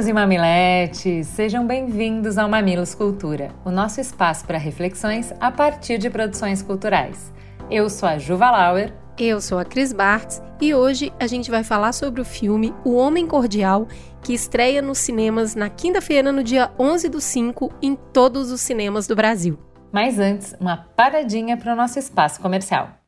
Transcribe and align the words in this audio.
Mamileiros 0.00 0.08
e 0.08 0.12
mamiletes, 0.12 1.26
sejam 1.26 1.66
bem-vindos 1.66 2.38
ao 2.38 2.48
Mamilos 2.48 2.94
Cultura, 2.94 3.50
o 3.66 3.70
nosso 3.70 4.00
espaço 4.00 4.46
para 4.46 4.56
reflexões 4.56 5.30
a 5.38 5.50
partir 5.50 5.98
de 5.98 6.08
produções 6.08 6.62
culturais. 6.62 7.30
Eu 7.70 7.90
sou 7.90 8.08
a 8.08 8.16
Juva 8.16 8.50
Lauer. 8.50 8.94
Eu 9.18 9.42
sou 9.42 9.58
a 9.58 9.64
Cris 9.64 9.92
Bartz 9.92 10.40
e 10.58 10.74
hoje 10.74 11.12
a 11.20 11.26
gente 11.26 11.50
vai 11.50 11.62
falar 11.62 11.92
sobre 11.92 12.22
o 12.22 12.24
filme 12.24 12.72
O 12.82 12.94
Homem 12.94 13.26
Cordial, 13.26 13.86
que 14.22 14.32
estreia 14.32 14.80
nos 14.80 14.96
cinemas 14.96 15.54
na 15.54 15.68
quinta-feira, 15.68 16.32
no 16.32 16.42
dia 16.42 16.70
11 16.78 17.08
do 17.10 17.20
5, 17.20 17.70
em 17.82 17.94
todos 17.94 18.50
os 18.50 18.62
cinemas 18.62 19.06
do 19.06 19.14
Brasil. 19.14 19.58
Mas 19.92 20.18
antes, 20.18 20.54
uma 20.58 20.78
paradinha 20.96 21.58
para 21.58 21.74
o 21.74 21.76
nosso 21.76 21.98
espaço 21.98 22.40
comercial. 22.40 22.99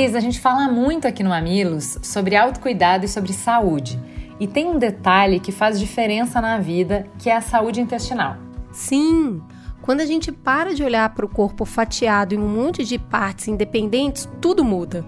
Cris, 0.00 0.14
a 0.14 0.20
gente 0.20 0.40
fala 0.40 0.66
muito 0.66 1.06
aqui 1.06 1.22
no 1.22 1.28
Mamilos 1.28 1.98
sobre 2.00 2.34
autocuidado 2.34 3.04
e 3.04 3.08
sobre 3.08 3.34
saúde. 3.34 4.00
E 4.40 4.46
tem 4.46 4.66
um 4.66 4.78
detalhe 4.78 5.38
que 5.38 5.52
faz 5.52 5.78
diferença 5.78 6.40
na 6.40 6.58
vida, 6.58 7.06
que 7.18 7.28
é 7.28 7.36
a 7.36 7.42
saúde 7.42 7.82
intestinal. 7.82 8.38
Sim! 8.72 9.42
Quando 9.82 10.00
a 10.00 10.06
gente 10.06 10.32
para 10.32 10.74
de 10.74 10.82
olhar 10.82 11.06
para 11.10 11.26
o 11.26 11.28
corpo 11.28 11.66
fatiado 11.66 12.34
em 12.34 12.38
um 12.38 12.48
monte 12.48 12.82
de 12.82 12.98
partes 12.98 13.46
independentes, 13.48 14.26
tudo 14.40 14.64
muda. 14.64 15.04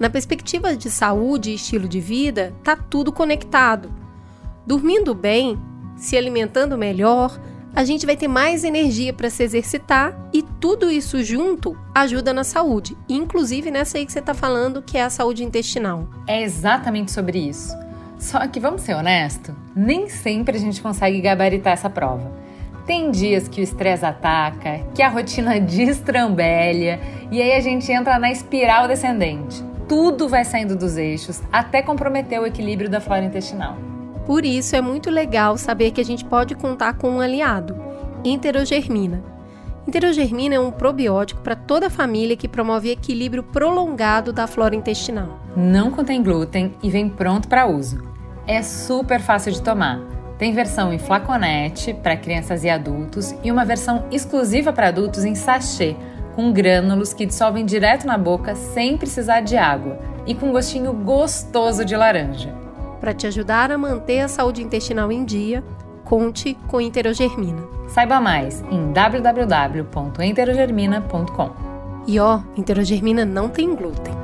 Na 0.00 0.08
perspectiva 0.08 0.74
de 0.74 0.90
saúde 0.90 1.50
e 1.50 1.56
estilo 1.56 1.86
de 1.86 2.00
vida, 2.00 2.54
tá 2.64 2.74
tudo 2.74 3.12
conectado. 3.12 3.92
Dormindo 4.66 5.14
bem, 5.14 5.58
se 5.94 6.16
alimentando 6.16 6.78
melhor, 6.78 7.38
a 7.74 7.84
gente 7.84 8.04
vai 8.04 8.16
ter 8.16 8.28
mais 8.28 8.64
energia 8.64 9.12
para 9.12 9.30
se 9.30 9.42
exercitar 9.42 10.14
e 10.32 10.42
tudo 10.42 10.90
isso 10.90 11.22
junto 11.22 11.76
ajuda 11.94 12.32
na 12.32 12.44
saúde, 12.44 12.96
inclusive 13.08 13.70
nessa 13.70 13.98
aí 13.98 14.04
que 14.04 14.12
você 14.12 14.18
está 14.18 14.34
falando, 14.34 14.82
que 14.82 14.98
é 14.98 15.02
a 15.02 15.10
saúde 15.10 15.42
intestinal. 15.42 16.06
É 16.26 16.42
exatamente 16.42 17.10
sobre 17.10 17.38
isso. 17.38 17.74
Só 18.18 18.46
que 18.46 18.60
vamos 18.60 18.82
ser 18.82 18.94
honestos, 18.94 19.54
nem 19.74 20.08
sempre 20.08 20.56
a 20.56 20.60
gente 20.60 20.80
consegue 20.80 21.20
gabaritar 21.20 21.72
essa 21.72 21.90
prova. 21.90 22.30
Tem 22.86 23.10
dias 23.10 23.48
que 23.48 23.60
o 23.60 23.64
estresse 23.64 24.04
ataca, 24.04 24.80
que 24.94 25.02
a 25.02 25.08
rotina 25.08 25.58
destrambelha 25.60 27.00
e 27.30 27.40
aí 27.40 27.52
a 27.52 27.60
gente 27.60 27.90
entra 27.90 28.18
na 28.18 28.30
espiral 28.30 28.86
descendente. 28.86 29.64
Tudo 29.88 30.28
vai 30.28 30.44
saindo 30.44 30.76
dos 30.76 30.96
eixos 30.96 31.42
até 31.52 31.82
comprometer 31.82 32.40
o 32.40 32.46
equilíbrio 32.46 32.90
da 32.90 33.00
flora 33.00 33.24
intestinal. 33.24 33.91
Por 34.26 34.44
isso 34.44 34.76
é 34.76 34.80
muito 34.80 35.10
legal 35.10 35.58
saber 35.58 35.90
que 35.90 36.00
a 36.00 36.04
gente 36.04 36.24
pode 36.24 36.54
contar 36.54 36.94
com 36.94 37.10
um 37.10 37.20
aliado, 37.20 37.76
enterogermina. 38.24 39.22
Enterogermina 39.86 40.54
é 40.54 40.60
um 40.60 40.70
probiótico 40.70 41.40
para 41.40 41.56
toda 41.56 41.88
a 41.88 41.90
família 41.90 42.36
que 42.36 42.46
promove 42.46 42.90
equilíbrio 42.90 43.42
prolongado 43.42 44.32
da 44.32 44.46
flora 44.46 44.76
intestinal. 44.76 45.40
Não 45.56 45.90
contém 45.90 46.22
glúten 46.22 46.74
e 46.82 46.88
vem 46.88 47.08
pronto 47.08 47.48
para 47.48 47.66
uso. 47.66 48.00
É 48.46 48.62
super 48.62 49.20
fácil 49.20 49.52
de 49.52 49.60
tomar. 49.60 50.00
Tem 50.38 50.52
versão 50.52 50.92
em 50.92 50.98
flaconete 50.98 51.92
para 51.94 52.16
crianças 52.16 52.62
e 52.64 52.70
adultos 52.70 53.34
e 53.42 53.50
uma 53.50 53.64
versão 53.64 54.06
exclusiva 54.10 54.72
para 54.72 54.88
adultos 54.88 55.24
em 55.24 55.34
sachê, 55.34 55.96
com 56.34 56.52
grânulos 56.52 57.12
que 57.12 57.26
dissolvem 57.26 57.66
direto 57.66 58.06
na 58.06 58.16
boca 58.16 58.54
sem 58.54 58.96
precisar 58.96 59.40
de 59.40 59.56
água 59.56 59.98
e 60.26 60.34
com 60.34 60.52
gostinho 60.52 60.92
gostoso 60.92 61.84
de 61.84 61.96
laranja. 61.96 62.61
Para 63.02 63.12
te 63.12 63.26
ajudar 63.26 63.70
a 63.72 63.76
manter 63.76 64.20
a 64.20 64.28
saúde 64.28 64.62
intestinal 64.62 65.10
em 65.10 65.24
dia, 65.24 65.64
conte 66.04 66.54
com 66.68 66.80
Enterogermina. 66.80 67.60
Saiba 67.88 68.20
mais 68.20 68.62
em 68.70 68.92
www.enterogermina.com. 68.92 71.50
E 72.06 72.20
ó, 72.20 72.42
Enterogermina 72.56 73.24
não 73.24 73.48
tem 73.48 73.74
glúten. 73.74 74.14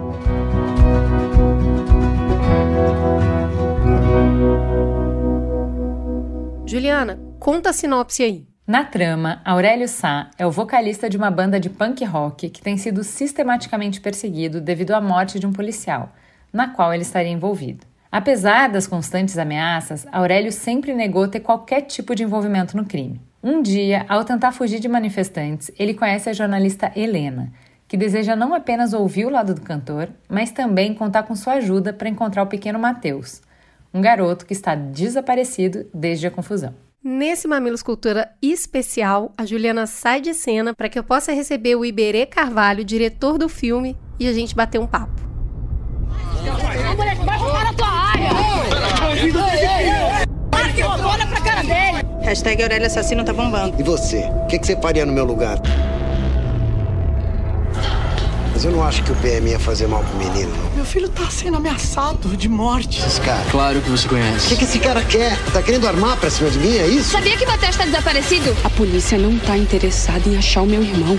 Juliana, 6.65 7.19
conta 7.41 7.71
a 7.71 7.73
sinopse 7.73 8.23
aí. 8.23 8.47
Na 8.65 8.85
trama, 8.85 9.43
Aurélio 9.45 9.89
Sá 9.89 10.31
é 10.39 10.47
o 10.47 10.53
vocalista 10.53 11.11
de 11.11 11.17
uma 11.17 11.33
banda 11.33 11.59
de 11.59 11.69
punk 11.69 12.05
rock 12.05 12.49
que 12.49 12.63
tem 12.63 12.77
sido 12.77 13.03
sistematicamente 13.03 14.01
perseguido 14.01 14.61
devido 14.61 14.93
à 14.93 15.01
morte 15.01 15.41
de 15.41 15.49
um 15.49 15.53
policial, 15.53 16.13
na 16.53 16.69
qual 16.69 16.95
ele 16.95 17.03
estaria 17.03 17.33
envolvido. 17.33 17.85
Apesar 18.11 18.69
das 18.69 18.87
constantes 18.87 19.37
ameaças, 19.37 20.07
Aurélio 20.11 20.51
sempre 20.51 20.95
negou 20.95 21.29
ter 21.29 21.41
qualquer 21.41 21.83
tipo 21.83 22.15
de 22.15 22.23
envolvimento 22.23 22.77
no 22.77 22.87
crime. 22.87 23.21
Um 23.43 23.61
dia, 23.61 24.07
ao 24.09 24.25
tentar 24.25 24.53
fugir 24.53 24.81
de 24.81 24.89
manifestantes, 24.89 25.71
ele 25.79 25.93
conhece 25.93 26.31
a 26.31 26.33
jornalista 26.33 26.91
Helena, 26.97 27.53
que 27.87 27.97
deseja 27.97 28.35
não 28.35 28.55
apenas 28.55 28.95
ouvir 28.95 29.27
o 29.27 29.31
lado 29.31 29.55
do 29.55 29.61
cantor, 29.61 30.09
mas 30.29 30.51
também 30.51 30.95
contar 30.95 31.23
com 31.25 31.37
sua 31.37 31.55
ajuda 31.55 31.93
para 31.93 32.09
encontrar 32.09 32.43
o 32.43 32.47
pequeno 32.47 32.79
Mateus, 32.79 33.43
um 33.93 34.01
garoto 34.01 34.47
que 34.47 34.55
está 34.55 34.75
desaparecido 34.75 35.87
desde 35.93 36.27
a 36.27 36.31
confusão. 36.31 36.75
Nesse 37.05 37.47
Mamilos 37.47 37.83
Cultura 37.83 38.31
especial, 38.43 39.33
a 39.37 39.47
Juliana 39.47 39.87
sai 39.87 40.21
de 40.21 40.35
cena 40.35 40.75
para 40.75 40.89
que 40.89 40.99
eu 40.99 41.05
possa 41.05 41.33
receber 41.33 41.77
o 41.77 41.85
Iberê 41.85 42.27
Carvalho, 42.27 42.85
diretor 42.85 43.39
do 43.39 43.49
filme, 43.49 43.97
e 44.19 44.27
a 44.27 44.33
gente 44.33 44.55
bater 44.55 44.81
um 44.81 44.87
papo. 44.87 45.28
Olha 51.05 51.27
pra 51.27 51.41
cara 51.41 51.63
dele! 51.63 52.07
Hashtag 52.23 52.63
Aurélia 52.63 52.87
Assassino 52.87 53.25
tá 53.25 53.33
bombando. 53.33 53.75
E 53.79 53.83
você? 53.83 54.31
O 54.43 54.47
que, 54.47 54.59
que 54.59 54.67
você 54.67 54.77
faria 54.81 55.07
no 55.07 55.13
meu 55.13 55.25
lugar? 55.25 55.59
Mas 58.53 58.65
eu 58.65 58.73
não 58.73 58.83
acho 58.83 59.03
que 59.05 59.13
o 59.13 59.15
PM 59.17 59.51
ia 59.51 59.59
fazer 59.59 59.87
mal 59.87 60.03
pro 60.03 60.17
menino. 60.19 60.53
Meu 60.75 60.85
filho 60.85 61.09
tá 61.09 61.31
sendo 61.31 61.57
ameaçado 61.57 62.37
de 62.37 62.49
morte. 62.49 63.01
Esse 63.07 63.21
cara. 63.21 63.45
Claro 63.51 63.81
que 63.81 63.89
você 63.89 64.09
conhece. 64.09 64.47
O 64.47 64.49
que, 64.49 64.57
que 64.57 64.65
esse 64.65 64.79
cara 64.81 65.03
quer? 65.03 65.39
Tá 65.53 65.63
querendo 65.63 65.87
armar 65.87 66.17
pra 66.17 66.29
cima 66.29 66.51
de 66.51 66.59
mim, 66.59 66.77
é 66.77 66.87
isso? 66.87 67.13
Sabia 67.13 67.37
que 67.37 67.47
Matheus 67.47 67.77
tá 67.77 67.85
desaparecido? 67.85 68.57
A 68.65 68.71
polícia 68.71 69.17
não 69.17 69.39
tá 69.39 69.57
interessada 69.57 70.29
em 70.29 70.37
achar 70.37 70.63
o 70.63 70.67
meu 70.67 70.83
irmão. 70.83 71.17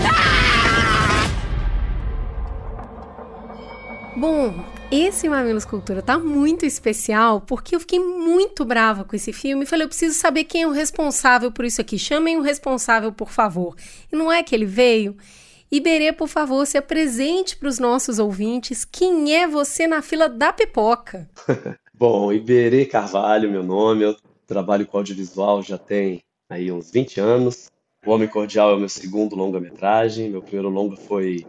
Bom, 4.16 4.52
esse 4.90 5.28
Mamilos 5.28 5.64
Cultura 5.64 6.02
tá 6.02 6.18
muito 6.18 6.66
especial 6.66 7.40
porque 7.40 7.76
eu 7.76 7.80
fiquei 7.80 8.00
muito 8.00 8.64
brava 8.64 9.04
com 9.04 9.14
esse 9.14 9.32
filme 9.32 9.62
e 9.62 9.66
falei, 9.66 9.84
eu 9.84 9.88
preciso 9.88 10.18
saber 10.18 10.44
quem 10.44 10.62
é 10.62 10.66
o 10.66 10.72
responsável 10.72 11.52
por 11.52 11.64
isso 11.64 11.80
aqui. 11.80 11.98
Chamem 11.98 12.36
o 12.36 12.42
responsável, 12.42 13.12
por 13.12 13.30
favor. 13.30 13.76
E 14.12 14.16
não 14.16 14.32
é 14.32 14.42
que 14.42 14.54
ele 14.54 14.66
veio? 14.66 15.16
Iberê, 15.70 16.12
por 16.12 16.26
favor, 16.26 16.66
se 16.66 16.76
apresente 16.76 17.56
para 17.56 17.68
os 17.68 17.78
nossos 17.78 18.18
ouvintes. 18.18 18.84
Quem 18.84 19.36
é 19.36 19.46
você 19.46 19.86
na 19.86 20.02
fila 20.02 20.28
da 20.28 20.52
pipoca? 20.52 21.30
Bom, 21.94 22.32
Iberê 22.32 22.84
Carvalho, 22.84 23.50
meu 23.50 23.62
nome. 23.62 24.02
Eu 24.02 24.16
trabalho 24.46 24.86
com 24.86 24.98
audiovisual 24.98 25.62
já 25.62 25.78
tem 25.78 26.20
aí 26.50 26.72
uns 26.72 26.90
20 26.90 27.20
anos. 27.20 27.70
O 28.04 28.10
Homem 28.10 28.26
Cordial 28.26 28.72
é 28.72 28.74
o 28.74 28.78
meu 28.80 28.88
segundo 28.88 29.36
longa-metragem. 29.36 30.30
Meu 30.30 30.42
primeiro 30.42 30.68
longa 30.68 30.96
foi 30.96 31.46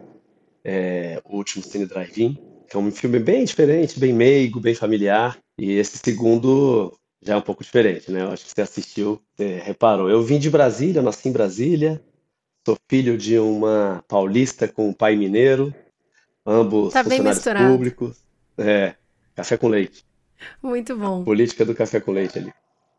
é, 0.64 1.20
O 1.24 1.38
Último 1.38 1.64
Cine 1.64 1.86
Drive-In, 1.86 2.38
que 2.72 2.78
é 2.78 2.80
um 2.80 2.90
filme 2.90 3.18
bem 3.18 3.44
diferente, 3.44 4.00
bem 4.00 4.14
meigo, 4.14 4.58
bem 4.58 4.74
familiar. 4.74 5.38
E 5.58 5.72
esse 5.72 5.98
segundo 5.98 6.98
já 7.20 7.34
é 7.34 7.36
um 7.36 7.42
pouco 7.42 7.62
diferente, 7.62 8.10
né? 8.10 8.22
Eu 8.22 8.30
acho 8.30 8.46
que 8.46 8.50
você 8.50 8.62
assistiu, 8.62 9.20
você 9.36 9.58
reparou. 9.58 10.08
Eu 10.08 10.22
vim 10.22 10.38
de 10.38 10.48
Brasília, 10.48 11.02
nasci 11.02 11.28
em 11.28 11.32
Brasília, 11.32 12.02
sou 12.66 12.78
filho 12.88 13.18
de 13.18 13.38
uma 13.38 14.02
paulista 14.08 14.66
com 14.66 14.88
um 14.88 14.92
pai 14.94 15.16
mineiro, 15.16 15.74
ambos 16.46 16.94
tá 16.94 17.04
funcionários 17.04 17.44
públicos. 17.44 18.16
É, 18.56 18.94
café 19.34 19.58
com 19.58 19.68
leite. 19.68 20.06
Muito 20.62 20.96
bom. 20.96 21.20
A 21.20 21.24
política 21.26 21.66
do 21.66 21.74
café 21.74 22.00
com 22.00 22.10
leite 22.10 22.38
ali. 22.38 22.54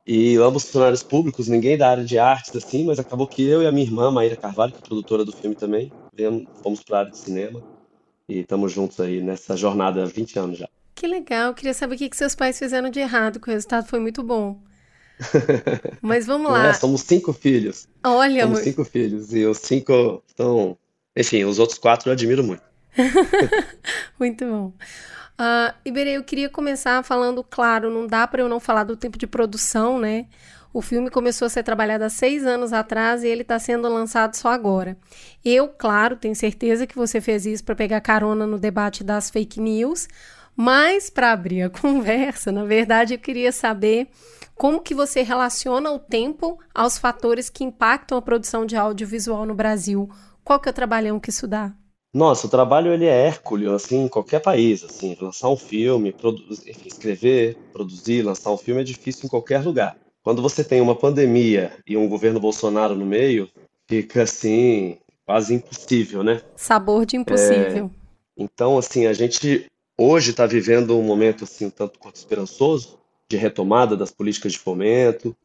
E 0.06 0.36
ambos 0.38 0.66
funcionários 0.66 1.02
públicos, 1.02 1.48
ninguém 1.48 1.80
da 1.80 1.90
área 1.90 2.06
de 2.06 2.20
artes, 2.20 2.56
assim, 2.56 2.86
mas 2.86 3.00
acabou 3.00 3.26
que 3.26 3.42
eu 3.42 3.64
e 3.64 3.66
a 3.66 3.72
minha 3.72 3.88
irmã, 3.88 4.12
Maíra 4.12 4.36
Carvalho, 4.36 4.72
que 4.72 4.78
é 4.78 4.82
produtora 4.82 5.26
do 5.26 5.32
filme 5.32 5.56
também, 5.56 5.92
fomos 6.62 6.84
para 6.84 6.98
a 6.98 7.00
área 7.00 7.12
de 7.12 7.18
cinema 7.18 7.73
e 8.28 8.40
estamos 8.40 8.72
juntos 8.72 9.00
aí 9.00 9.22
nessa 9.22 9.56
jornada 9.56 10.04
há 10.04 10.06
20 10.06 10.40
anos 10.40 10.58
já. 10.58 10.68
Que 10.96 11.08
legal, 11.08 11.54
queria 11.54 11.74
saber 11.74 11.96
o 11.96 11.98
que, 11.98 12.10
que 12.10 12.18
seus 12.18 12.36
pais 12.36 12.58
fizeram 12.58 12.90
de 12.90 13.00
errado, 13.00 13.40
que 13.40 13.50
o 13.50 13.52
resultado 13.52 13.88
foi 13.88 14.00
muito 14.00 14.24
bom. 14.24 14.62
Mas 16.02 16.26
vamos 16.26 16.52
lá. 16.52 16.68
É, 16.68 16.74
somos 16.74 17.02
cinco 17.02 17.34
filhos. 17.34 17.88
Olha, 18.04 18.44
somos 18.44 18.60
cinco 18.60 18.86
filhos 18.86 19.34
e 19.34 19.46
os 19.46 19.58
cinco 19.58 20.24
estão, 20.28 20.78
enfim, 21.16 21.44
os 21.44 21.60
outros 21.60 21.78
quatro 21.78 22.10
eu 22.10 22.14
admiro 22.14 22.44
muito. 22.44 22.64
muito 24.20 24.46
bom. 24.46 24.74
Uh, 25.34 25.74
Iberê, 25.84 26.12
eu 26.12 26.24
queria 26.24 26.50
começar 26.50 27.04
falando, 27.04 27.44
claro, 27.44 27.90
não 27.90 28.06
dá 28.06 28.28
para 28.28 28.42
eu 28.42 28.50
não 28.50 28.60
falar 28.60 28.84
do 28.84 28.96
tempo 28.96 29.18
de 29.18 29.26
produção, 29.26 30.00
né? 30.00 30.28
O 30.74 30.82
filme 30.82 31.12
começou 31.12 31.46
a 31.46 31.50
ser 31.50 31.62
trabalhado 31.62 32.04
há 32.04 32.10
seis 32.10 32.44
anos 32.44 32.74
atrás 32.74 33.24
e 33.24 33.28
ele 33.28 33.44
está 33.44 33.60
sendo 33.60 33.88
lançado 33.88 34.34
só 34.34 34.50
agora. 34.50 34.98
Eu, 35.46 35.68
claro, 35.68 36.18
tenho 36.18 36.36
certeza 36.36 36.88
que 36.88 36.96
você 36.96 37.22
fez 37.22 37.46
isso 37.46 37.64
para 37.64 37.76
pegar 37.76 38.02
carona 38.02 38.48
no 38.48 38.58
debate 38.58 39.04
das 39.04 39.30
fake 39.30 39.62
news, 39.62 40.08
mas 40.56 41.12
para 41.12 41.32
abrir 41.32 41.62
a 41.62 41.70
conversa, 41.72 42.52
na 42.52 42.66
verdade, 42.66 43.14
eu 43.14 43.20
queria 43.20 43.52
saber 43.52 44.08
como 44.56 44.82
que 44.82 44.96
você 44.96 45.22
relaciona 45.22 45.92
o 45.92 46.00
tempo 46.00 46.58
aos 46.74 46.98
fatores 46.98 47.52
que 47.52 47.64
impactam 47.64 48.18
a 48.18 48.22
produção 48.22 48.66
de 48.66 48.76
audiovisual 48.76 49.46
no 49.46 49.54
Brasil. 49.54 50.10
Qual 50.44 50.60
que 50.60 50.68
é 50.68 50.72
o 50.72 50.76
trabalhão 50.76 51.20
que 51.20 51.30
isso 51.30 51.48
dá? 51.48 51.72
Nossa, 52.12 52.48
o 52.48 52.50
trabalho 52.50 52.92
ele 52.92 53.06
é 53.06 53.28
hércules, 53.28 53.70
assim, 53.70 54.06
em 54.06 54.08
qualquer 54.08 54.40
país, 54.40 54.84
assim, 54.84 55.16
lançar 55.22 55.50
um 55.50 55.58
filme, 55.58 56.16
enfim, 56.68 56.88
escrever, 56.88 57.58
produzir, 57.72 58.24
lançar 58.24 58.52
um 58.52 58.58
filme 58.58 58.82
é 58.82 58.84
difícil 58.84 59.26
em 59.26 59.30
qualquer 59.30 59.64
lugar. 59.64 59.98
Quando 60.24 60.42
você 60.42 60.64
tem 60.64 60.80
uma 60.80 60.96
pandemia 60.96 61.74
e 61.86 61.98
um 61.98 62.08
governo 62.08 62.40
Bolsonaro 62.40 62.96
no 62.96 63.06
meio, 63.06 63.50
fica 63.88 64.24
assim, 64.24 64.98
quase 65.26 65.54
impossível, 65.54 66.24
né? 66.24 66.42
Sabor 66.56 67.06
de 67.06 67.18
impossível. 67.18 67.92
É, 67.94 68.42
então, 68.44 68.78
assim, 68.78 69.06
a 69.06 69.14
gente 69.14 69.70
hoje 69.98 70.32
está 70.32 70.46
vivendo 70.46 70.98
um 70.98 71.04
momento 71.04 71.44
assim, 71.44 71.70
tanto 71.70 72.00
quanto 72.00 72.16
esperançoso, 72.16 72.98
de 73.30 73.36
retomada 73.36 73.98
das 73.98 74.12
políticas 74.12 74.54
de 74.54 74.60
fomento, 74.60 75.36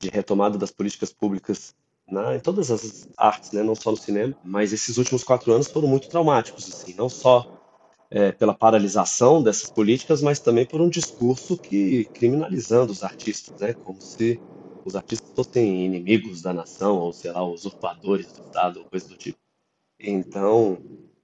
de 0.00 0.08
retomada 0.08 0.58
das 0.58 0.70
políticas 0.70 1.12
públicas 1.12 1.74
né, 2.10 2.36
em 2.36 2.40
todas 2.40 2.70
as 2.70 3.08
artes, 3.16 3.52
né, 3.52 3.62
não 3.62 3.74
só 3.74 3.90
no 3.90 3.96
cinema. 3.96 4.34
Mas 4.44 4.72
esses 4.72 4.98
últimos 4.98 5.22
quatro 5.22 5.52
anos 5.52 5.68
foram 5.68 5.88
muito 5.88 6.08
traumáticos, 6.08 6.68
assim, 6.68 6.94
não 6.94 7.08
só 7.08 7.63
é, 8.14 8.32
pela 8.32 8.54
paralisação 8.54 9.42
dessas 9.42 9.70
políticas, 9.70 10.22
mas 10.22 10.40
também 10.40 10.66
por 10.66 10.80
um 10.80 10.90
discurso 10.90 11.58
que 11.58 12.06
criminalizando 12.14 12.92
os 12.92 13.02
artistas, 13.02 13.54
né, 13.60 13.74
como 13.82 14.00
se 14.00 14.40
os 14.84 14.96
artistas 14.96 15.32
fossem 15.34 15.84
inimigos 15.86 16.42
da 16.42 16.54
nação 16.54 16.98
ou 16.98 17.12
sei 17.12 17.32
lá 17.32 17.44
usurpadores 17.44 18.32
do 18.32 18.40
Estado 18.40 18.80
ou 18.80 18.86
coisa 18.86 19.08
do 19.08 19.16
tipo. 19.16 19.38
Então 20.00 20.74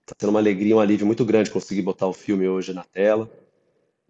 está 0.02 0.14
sendo 0.20 0.30
uma 0.30 0.40
alegria, 0.40 0.76
um 0.76 0.80
alívio 0.80 1.06
muito 1.06 1.24
grande 1.24 1.50
conseguir 1.50 1.82
botar 1.82 2.08
o 2.08 2.14
filme 2.14 2.48
hoje 2.48 2.72
na 2.74 2.84
tela. 2.84 3.30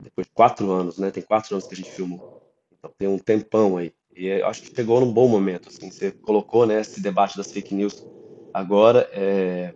Depois 0.02 0.26
de 0.26 0.32
quatro 0.32 0.70
anos, 0.72 0.98
né? 0.98 1.10
Tem 1.10 1.22
quatro 1.22 1.54
anos 1.54 1.66
que 1.66 1.74
a 1.74 1.76
gente 1.76 1.90
filmou. 1.90 2.24
Então 2.72 2.92
tem 2.98 3.08
um 3.08 3.18
tempão 3.18 3.76
aí. 3.76 3.92
E 4.14 4.30
acho 4.42 4.62
que 4.62 4.70
chegou 4.74 5.00
num 5.00 5.12
bom 5.12 5.28
momento. 5.28 5.68
Assim, 5.68 5.90
você 5.90 6.12
colocou 6.22 6.66
né, 6.66 6.80
esse 6.80 7.00
debate 7.00 7.36
das 7.36 7.50
fake 7.52 7.74
news 7.74 8.06
agora. 8.52 9.08
É, 9.12 9.74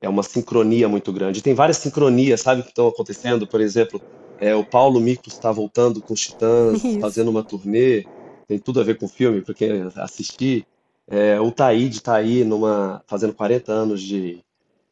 é 0.00 0.08
uma 0.08 0.22
sincronia 0.22 0.88
muito 0.88 1.12
grande. 1.12 1.42
Tem 1.42 1.54
várias 1.54 1.78
sincronias, 1.78 2.40
sabe, 2.40 2.62
que 2.62 2.68
estão 2.68 2.88
acontecendo. 2.88 3.46
Por 3.46 3.60
exemplo, 3.60 4.00
é, 4.38 4.54
o 4.54 4.64
Paulo 4.64 5.00
Micos 5.00 5.32
está 5.32 5.50
voltando 5.50 6.00
com 6.00 6.14
os 6.14 6.20
Titãs, 6.20 6.84
Isso. 6.84 7.00
fazendo 7.00 7.30
uma 7.30 7.42
turnê. 7.42 8.04
Tem 8.46 8.58
tudo 8.58 8.80
a 8.80 8.84
ver 8.84 8.98
com 8.98 9.06
o 9.06 9.08
filme, 9.08 9.40
porque 9.40 9.66
assisti. 9.96 10.66
É, 11.06 11.40
o 11.40 11.50
Taíde 11.50 11.98
está 11.98 12.16
aí 12.16 12.44
numa, 12.44 13.02
fazendo 13.06 13.34
40 13.34 13.72
anos 13.72 14.02
de, 14.02 14.42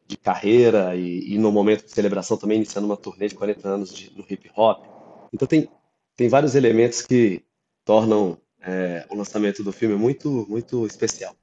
de 0.07 0.17
carreira 0.17 0.95
e, 0.95 1.35
e, 1.35 1.39
no 1.39 1.51
momento 1.51 1.85
de 1.85 1.91
celebração 1.91 2.37
também 2.37 2.59
iniciando 2.59 2.87
uma 2.87 2.97
turnê 2.97 3.29
de 3.29 3.35
40 3.35 3.69
anos 3.69 3.93
de, 3.93 4.13
no 4.17 4.25
hip 4.29 4.51
hop. 4.55 4.85
Então 5.33 5.49
tem, 5.49 5.69
tem 6.17 6.29
vários 6.29 6.55
elementos 6.55 7.03
que 7.03 7.43
tornam 7.85 8.39
é, 8.61 9.07
o 9.11 9.17
lançamento 9.17 9.63
do 9.63 9.73
filme 9.73 9.97
muito, 9.97 10.47
muito 10.49 10.87
especial. 10.87 11.35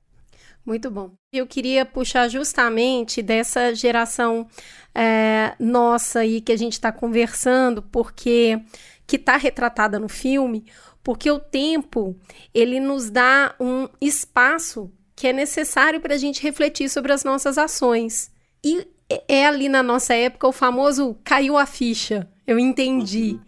Muito 0.69 0.91
bom. 0.91 1.09
Eu 1.33 1.47
queria 1.47 1.83
puxar 1.83 2.27
justamente 2.27 3.23
dessa 3.23 3.73
geração 3.73 4.45
é, 4.93 5.55
nossa 5.59 6.19
aí 6.19 6.41
que 6.41 6.51
a 6.51 6.55
gente 6.55 6.73
está 6.73 6.91
conversando, 6.91 7.81
porque 7.81 8.61
que 9.07 9.15
está 9.15 9.35
retratada 9.35 9.97
no 9.97 10.07
filme, 10.07 10.63
porque 11.03 11.31
o 11.31 11.39
tempo 11.39 12.15
ele 12.53 12.79
nos 12.79 13.09
dá 13.09 13.55
um 13.59 13.89
espaço 13.99 14.91
que 15.15 15.25
é 15.25 15.33
necessário 15.33 15.99
para 15.99 16.13
a 16.13 16.19
gente 16.19 16.43
refletir 16.43 16.87
sobre 16.87 17.11
as 17.11 17.23
nossas 17.23 17.57
ações. 17.57 18.29
E 18.63 18.87
é 19.27 19.47
ali 19.47 19.69
na 19.69 19.81
nossa 19.81 20.13
época 20.13 20.47
o 20.47 20.51
famoso 20.51 21.17
caiu 21.23 21.57
a 21.57 21.65
ficha, 21.65 22.29
eu 22.45 22.59
entendi. 22.59 23.31
Uhum. 23.31 23.41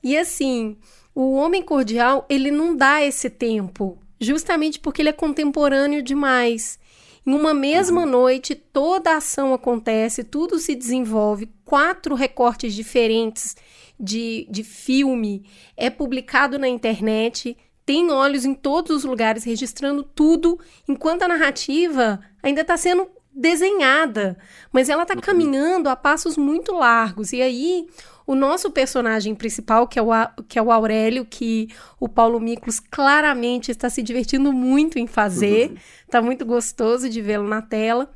E 0.00 0.16
assim, 0.16 0.76
o 1.12 1.32
homem 1.32 1.60
cordial, 1.60 2.24
ele 2.28 2.52
não 2.52 2.76
dá 2.76 3.02
esse 3.02 3.28
tempo 3.28 3.98
justamente 4.22 4.78
porque 4.78 5.02
ele 5.02 5.08
é 5.08 5.12
contemporâneo 5.12 6.02
demais. 6.02 6.78
Em 7.26 7.34
uma 7.34 7.54
mesma 7.54 8.02
uhum. 8.02 8.10
noite, 8.10 8.54
toda 8.54 9.12
a 9.12 9.16
ação 9.16 9.54
acontece, 9.54 10.24
tudo 10.24 10.58
se 10.58 10.74
desenvolve, 10.74 11.48
quatro 11.64 12.14
recortes 12.14 12.74
diferentes 12.74 13.56
de, 13.98 14.46
de 14.50 14.64
filme 14.64 15.44
é 15.76 15.88
publicado 15.88 16.58
na 16.58 16.66
internet, 16.68 17.56
tem 17.86 18.10
olhos 18.10 18.44
em 18.44 18.54
todos 18.54 18.96
os 18.98 19.04
lugares 19.04 19.44
registrando 19.44 20.02
tudo, 20.02 20.58
enquanto 20.88 21.22
a 21.22 21.28
narrativa 21.28 22.20
ainda 22.42 22.62
está 22.62 22.76
sendo 22.76 23.08
desenhada, 23.32 24.36
mas 24.72 24.88
ela 24.88 25.02
está 25.02 25.14
uhum. 25.14 25.20
caminhando 25.20 25.88
a 25.88 25.96
passos 25.96 26.36
muito 26.36 26.72
largos. 26.74 27.32
E 27.32 27.40
aí 27.40 27.86
o 28.26 28.34
nosso 28.34 28.70
personagem 28.70 29.34
principal, 29.34 29.86
que 29.86 29.98
é 29.98 30.02
o, 30.02 30.10
que 30.48 30.58
é 30.58 30.62
o 30.62 30.70
Aurélio, 30.70 31.24
que 31.24 31.68
o 31.98 32.08
Paulo 32.08 32.40
Miklos 32.40 32.78
claramente 32.78 33.70
está 33.70 33.90
se 33.90 34.02
divertindo 34.02 34.52
muito 34.52 34.98
em 34.98 35.06
fazer, 35.06 35.72
está 36.04 36.20
uhum. 36.20 36.26
muito 36.26 36.44
gostoso 36.44 37.08
de 37.08 37.20
vê-lo 37.20 37.48
na 37.48 37.60
tela. 37.60 38.12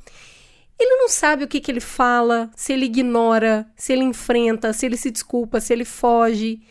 Ele 0.79 0.95
não 0.97 1.09
sabe 1.09 1.43
o 1.43 1.47
que, 1.47 1.59
que 1.59 1.71
ele 1.71 1.79
fala, 1.79 2.51
se 2.55 2.71
ele 2.71 2.85
ignora, 2.85 3.67
se 3.75 3.93
ele 3.93 4.03
enfrenta, 4.03 4.71
se 4.73 4.85
ele 4.85 4.95
se 4.95 5.09
desculpa, 5.09 5.59
se 5.59 5.73
ele 5.73 5.85
foge. 5.85 6.61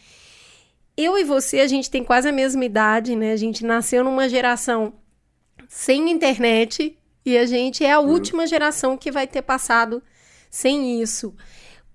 Eu 0.96 1.18
e 1.18 1.24
você, 1.24 1.60
a 1.60 1.66
gente 1.66 1.90
tem 1.90 2.04
quase 2.04 2.28
a 2.28 2.32
mesma 2.32 2.64
idade, 2.64 3.16
né? 3.16 3.32
A 3.32 3.36
gente 3.36 3.64
nasceu 3.64 4.04
numa 4.04 4.28
geração 4.28 4.94
sem 5.68 6.10
internet 6.10 6.96
e 7.24 7.36
a 7.36 7.44
gente 7.44 7.84
é 7.84 7.92
a 7.92 8.00
uhum. 8.00 8.10
última 8.10 8.46
geração 8.46 8.96
que 8.96 9.10
vai 9.10 9.26
ter 9.26 9.42
passado 9.42 10.02
sem 10.48 11.02
isso. 11.02 11.34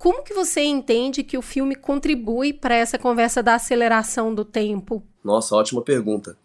Como 0.01 0.23
que 0.23 0.33
você 0.33 0.61
entende 0.61 1.21
que 1.21 1.37
o 1.37 1.43
filme 1.43 1.75
contribui 1.75 2.51
para 2.53 2.73
essa 2.73 2.97
conversa 2.97 3.43
da 3.43 3.53
aceleração 3.53 4.33
do 4.33 4.43
tempo? 4.43 5.03
Nossa, 5.23 5.55
ótima 5.55 5.79
pergunta. 5.83 6.35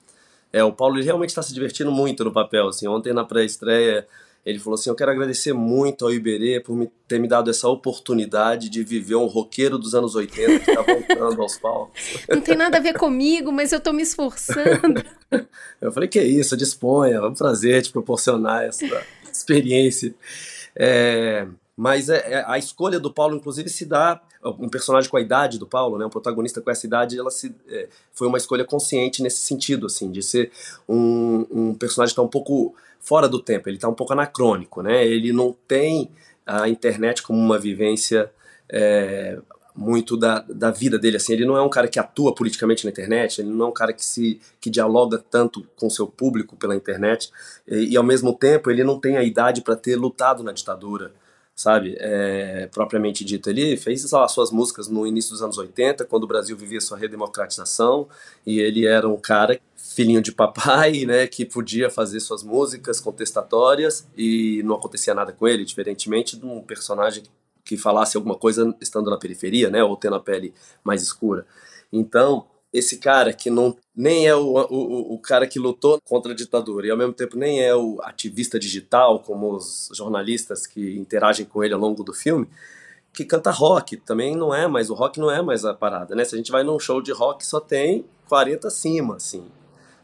É, 0.52 0.62
o 0.62 0.74
Paulo 0.74 1.00
realmente 1.02 1.30
está 1.30 1.40
se 1.40 1.54
divertindo 1.54 1.90
muito 1.90 2.22
no 2.22 2.30
papel. 2.30 2.68
Assim, 2.68 2.86
ontem 2.86 3.14
na 3.14 3.24
pré-estreia 3.24 4.06
ele 4.44 4.58
falou 4.58 4.74
assim: 4.74 4.90
Eu 4.90 4.94
quero 4.94 5.10
agradecer 5.10 5.54
muito 5.54 6.04
ao 6.04 6.12
Iberê 6.12 6.60
por 6.60 6.76
me, 6.76 6.92
ter 7.08 7.18
me 7.18 7.26
dado 7.26 7.48
essa 7.48 7.66
oportunidade 7.66 8.68
de 8.68 8.84
viver 8.84 9.16
um 9.16 9.24
roqueiro 9.24 9.78
dos 9.78 9.94
anos 9.94 10.14
80 10.14 10.58
que 10.58 10.70
está 10.70 10.82
voltando 10.82 11.40
aos 11.40 11.56
palcos. 11.56 11.98
Não 12.28 12.42
tem 12.42 12.56
nada 12.56 12.76
a 12.76 12.80
ver 12.80 12.98
comigo, 12.98 13.50
mas 13.50 13.72
eu 13.72 13.78
estou 13.78 13.94
me 13.94 14.02
esforçando. 14.02 15.02
eu 15.80 15.90
falei: 15.92 16.10
Que 16.10 16.22
isso, 16.22 16.58
disponha, 16.58 17.14
é 17.14 17.22
um 17.22 17.32
prazer 17.32 17.80
te 17.80 17.90
proporcionar 17.90 18.64
essa 18.64 18.84
experiência. 19.32 20.14
É, 20.78 21.46
mas 21.76 22.08
é, 22.08 22.32
é, 22.32 22.44
a 22.46 22.56
escolha 22.56 22.98
do 22.98 23.12
Paulo, 23.12 23.36
inclusive, 23.36 23.68
se 23.68 23.84
dá 23.84 24.20
um 24.42 24.68
personagem 24.68 25.10
com 25.10 25.16
a 25.16 25.20
idade 25.20 25.58
do 25.58 25.66
Paulo, 25.66 25.98
né, 25.98 26.06
um 26.06 26.10
protagonista 26.10 26.60
com 26.60 26.70
essa 26.70 26.86
idade, 26.86 27.18
ela 27.18 27.30
se, 27.30 27.54
é, 27.68 27.88
foi 28.14 28.26
uma 28.26 28.38
escolha 28.38 28.64
consciente 28.64 29.22
nesse 29.22 29.40
sentido, 29.40 29.86
assim, 29.86 30.10
de 30.10 30.22
ser 30.22 30.50
um, 30.88 31.46
um 31.50 31.74
personagem 31.74 32.14
que 32.14 32.20
está 32.20 32.22
um 32.22 32.28
pouco 32.28 32.74
fora 32.98 33.28
do 33.28 33.38
tempo, 33.38 33.68
ele 33.68 33.76
está 33.76 33.88
um 33.88 33.94
pouco 33.94 34.14
anacrônico, 34.14 34.82
né? 34.82 35.06
Ele 35.06 35.32
não 35.32 35.54
tem 35.68 36.10
a 36.46 36.68
internet 36.68 37.22
como 37.22 37.38
uma 37.38 37.58
vivência 37.58 38.30
é, 38.68 39.38
muito 39.74 40.16
da, 40.16 40.40
da 40.48 40.70
vida 40.70 40.98
dele, 40.98 41.18
assim, 41.18 41.34
ele 41.34 41.44
não 41.44 41.56
é 41.56 41.62
um 41.62 41.68
cara 41.68 41.88
que 41.88 41.98
atua 41.98 42.34
politicamente 42.34 42.84
na 42.86 42.90
internet, 42.90 43.40
ele 43.40 43.50
não 43.50 43.66
é 43.66 43.68
um 43.68 43.72
cara 43.72 43.92
que 43.92 44.04
se 44.04 44.40
que 44.60 44.70
dialoga 44.70 45.22
tanto 45.30 45.66
com 45.76 45.90
seu 45.90 46.06
público 46.06 46.56
pela 46.56 46.74
internet 46.74 47.30
e, 47.68 47.92
e 47.92 47.96
ao 47.96 48.02
mesmo 48.02 48.32
tempo 48.32 48.70
ele 48.70 48.82
não 48.82 48.98
tem 48.98 49.18
a 49.18 49.22
idade 49.22 49.60
para 49.60 49.76
ter 49.76 49.96
lutado 49.96 50.42
na 50.42 50.52
ditadura, 50.52 51.12
sabe, 51.56 51.96
é, 51.98 52.68
propriamente 52.70 53.24
dito. 53.24 53.48
Ele 53.48 53.78
fez 53.78 54.08
lá, 54.12 54.28
suas 54.28 54.50
músicas 54.50 54.88
no 54.88 55.06
início 55.06 55.30
dos 55.30 55.42
anos 55.42 55.56
80, 55.56 56.04
quando 56.04 56.24
o 56.24 56.26
Brasil 56.26 56.54
vivia 56.54 56.80
sua 56.82 56.98
redemocratização, 56.98 58.06
e 58.46 58.60
ele 58.60 58.86
era 58.86 59.08
um 59.08 59.16
cara, 59.16 59.58
filhinho 59.74 60.20
de 60.20 60.32
papai, 60.32 61.04
né, 61.08 61.26
que 61.26 61.46
podia 61.46 61.88
fazer 61.88 62.20
suas 62.20 62.42
músicas 62.42 63.00
contestatórias 63.00 64.06
e 64.14 64.62
não 64.64 64.74
acontecia 64.74 65.14
nada 65.14 65.32
com 65.32 65.48
ele, 65.48 65.64
diferentemente 65.64 66.36
de 66.36 66.44
um 66.44 66.60
personagem 66.60 67.22
que 67.64 67.76
falasse 67.78 68.16
alguma 68.16 68.36
coisa 68.36 68.76
estando 68.80 69.10
na 69.10 69.16
periferia, 69.16 69.70
né, 69.70 69.82
ou 69.82 69.96
tendo 69.96 70.16
a 70.16 70.20
pele 70.20 70.52
mais 70.84 71.02
escura. 71.02 71.46
Então, 71.90 72.46
esse 72.72 72.98
cara 72.98 73.32
que 73.32 73.50
não 73.50 73.76
nem 73.94 74.26
é 74.26 74.34
o, 74.34 74.42
o, 74.42 75.14
o 75.14 75.18
cara 75.18 75.46
que 75.46 75.58
lutou 75.58 76.00
contra 76.04 76.32
a 76.32 76.34
ditadura 76.34 76.86
e 76.86 76.90
ao 76.90 76.96
mesmo 76.96 77.12
tempo 77.12 77.36
nem 77.36 77.62
é 77.62 77.74
o 77.74 77.98
ativista 78.02 78.58
digital, 78.58 79.20
como 79.20 79.54
os 79.54 79.88
jornalistas 79.94 80.66
que 80.66 80.96
interagem 80.96 81.46
com 81.46 81.64
ele 81.64 81.72
ao 81.72 81.80
longo 81.80 82.04
do 82.04 82.12
filme, 82.12 82.46
que 83.12 83.24
canta 83.24 83.50
rock. 83.50 83.96
Também 83.96 84.36
não 84.36 84.54
é 84.54 84.66
mais, 84.68 84.90
o 84.90 84.94
rock 84.94 85.18
não 85.18 85.30
é 85.30 85.40
mais 85.40 85.64
a 85.64 85.72
parada, 85.72 86.14
né? 86.14 86.24
Se 86.24 86.34
a 86.34 86.38
gente 86.38 86.52
vai 86.52 86.62
num 86.62 86.78
show 86.78 87.00
de 87.00 87.12
rock, 87.12 87.46
só 87.46 87.58
tem 87.58 88.04
40 88.28 88.68
acima, 88.68 89.16
assim. 89.16 89.46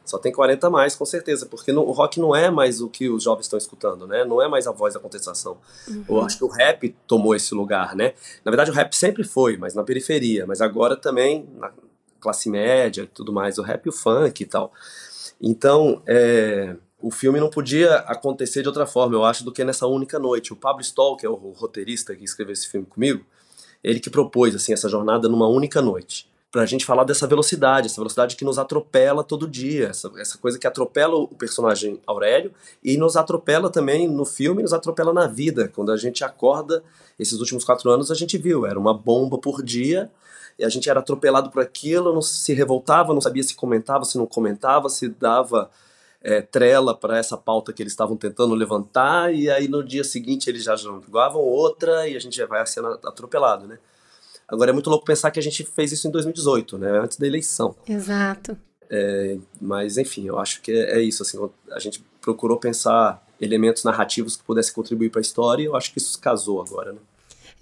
Só 0.05 0.19
tem 0.19 0.33
40 0.33 0.67
a 0.67 0.71
mais, 0.71 0.97
com 0.97 1.05
certeza, 1.05 1.47
porque 1.47 1.71
no, 1.71 1.83
o 1.83 1.93
rock 1.93 2.19
não 2.19 2.35
é 2.35 2.51
mais 2.51 2.81
o 2.81 2.89
que 2.89 3.09
os 3.09 3.23
jovens 3.23 3.45
estão 3.45 3.59
escutando, 3.59 4.07
né? 4.07 4.25
Não 4.25 4.43
é 4.43 4.49
mais 4.49 4.67
a 4.67 4.73
voz 4.73 4.95
da 4.95 5.01
contestação. 5.01 5.59
Uhum. 5.87 6.05
Eu 6.09 6.21
acho 6.23 6.39
que 6.39 6.45
o 6.45 6.49
rap 6.49 6.97
tomou 7.07 7.37
esse 7.37 7.55
lugar, 7.55 7.95
né? 7.95 8.15
Na 8.45 8.51
verdade, 8.51 8.71
o 8.71 8.75
rap 8.75 8.95
sempre 8.95 9.23
foi, 9.23 9.57
mas 9.57 9.75
na 9.75 9.85
periferia. 9.85 10.45
Mas 10.45 10.61
agora 10.61 10.97
também, 10.97 11.49
na 11.57 11.71
classe 12.23 12.49
média 12.49 13.03
e 13.03 13.07
tudo 13.07 13.33
mais, 13.33 13.59
o 13.59 13.63
rap 13.63 13.85
e 13.87 13.89
o 13.89 13.93
funk 13.93 14.43
e 14.43 14.47
tal. 14.47 14.73
Então, 15.41 16.03
é, 16.07 16.77
o 17.01 17.11
filme 17.11 17.41
não 17.41 17.51
podia 17.51 17.97
acontecer 17.97 18.63
de 18.63 18.69
outra 18.69 18.87
forma, 18.87 19.15
eu 19.15 19.25
acho, 19.25 19.45
do 19.45 19.53
que 19.53 19.65
nessa 19.65 19.87
única 19.87 20.19
noite. 20.19 20.53
O 20.53 20.57
Pablo 20.57 20.81
Stoll, 20.81 21.17
que 21.17 21.27
é 21.27 21.29
o 21.29 21.35
roteirista 21.35 22.15
que 22.15 22.25
escreveu 22.25 22.53
esse 22.53 22.69
filme 22.69 22.87
comigo, 22.87 23.25
ele 23.83 23.99
que 23.99 24.09
propôs 24.09 24.55
assim 24.55 24.73
essa 24.73 24.89
jornada 24.89 25.29
numa 25.29 25.49
única 25.49 25.83
noite 25.83 26.31
para 26.53 26.63
a 26.63 26.67
gente 26.67 26.85
falar 26.85 27.05
dessa 27.05 27.27
velocidade, 27.27 27.87
essa 27.87 27.97
velocidade 27.97 28.37
que 28.37 28.45
nos 28.45 28.59
atropela 28.59 29.25
todo 29.25 29.49
dia, 29.49 29.89
essa, 29.89 30.13
essa 30.19 30.37
coisa 30.37 30.59
que 30.59 30.67
atropela 30.67 31.17
o 31.17 31.29
personagem 31.29 31.99
Aurélio 32.07 32.53
e 32.85 32.99
nos 32.99 33.17
atropela 33.17 33.71
também 33.71 34.07
no 34.07 34.27
filme, 34.27 34.63
nos 34.63 34.75
atropela 34.75 35.15
na 35.15 35.27
vida. 35.27 35.67
Quando 35.75 35.91
a 35.91 35.97
gente 35.97 36.23
acorda, 36.23 36.85
esses 37.19 37.41
últimos 37.41 37.65
quatro 37.65 37.91
anos 37.91 38.11
a 38.11 38.15
gente 38.15 38.37
viu, 38.37 38.67
era 38.67 38.79
uma 38.79 38.93
bomba 38.93 39.39
por 39.39 39.63
dia 39.63 40.11
a 40.61 40.69
gente 40.69 40.89
era 40.89 41.01
atropelado 41.01 41.51
por 41.51 41.63
aquilo, 41.63 42.13
não 42.13 42.23
se 42.23 42.53
revoltava, 42.53 43.15
não 43.15 43.21
sabia 43.21 43.43
se 43.43 43.55
comentava, 43.55 44.05
se 44.05 44.19
não 44.19 44.27
comentava, 44.27 44.89
se 44.89 45.09
dava 45.09 45.71
é, 46.23 46.41
trela 46.41 46.95
para 46.95 47.19
essa 47.19 47.37
pauta 47.37 47.73
que 47.73 47.83
eles 47.83 47.93
estavam 47.93 48.17
tentando 48.17 48.55
levantar 48.55 49.35
e 49.35 49.51
aí 49.51 49.69
no 49.69 49.83
dia 49.83 50.05
seguinte 50.05 50.49
eles 50.49 50.65
já 50.65 50.77
jogavam 50.77 51.41
outra 51.41 52.09
e 52.09 52.17
a 52.17 52.21
gente 52.21 52.37
já 52.37 52.47
vai 52.47 52.65
sendo 52.67 52.89
atropelado, 52.89 53.67
né? 53.67 53.79
Agora 54.47 54.71
é 54.71 54.73
muito 54.73 54.91
louco 54.91 55.05
pensar 55.05 55.31
que 55.31 55.39
a 55.39 55.43
gente 55.43 55.65
fez 55.65 55.93
isso 55.93 56.07
em 56.07 56.11
2018, 56.11 56.79
né? 56.79 57.01
Antes 57.01 57.17
da 57.17 57.27
eleição. 57.27 57.75
Exato. 57.89 58.57
É, 58.91 59.39
mas 59.59 59.97
enfim, 59.97 60.27
eu 60.27 60.39
acho 60.39 60.61
que 60.61 60.71
é, 60.71 60.99
é, 60.99 61.01
isso. 61.01 61.23
Assim, 61.23 61.39
a 61.71 61.79
gente 61.79 62.05
procurou 62.21 62.59
pensar 62.59 63.27
elementos 63.41 63.83
narrativos 63.83 64.37
que 64.37 64.45
pudessem 64.45 64.75
contribuir 64.75 65.11
para 65.11 65.21
a 65.21 65.23
história. 65.23 65.63
E 65.63 65.65
eu 65.65 65.75
acho 65.75 65.91
que 65.91 65.99
isso 65.99 66.21
casou 66.21 66.61
agora, 66.61 66.93
né? 66.93 66.99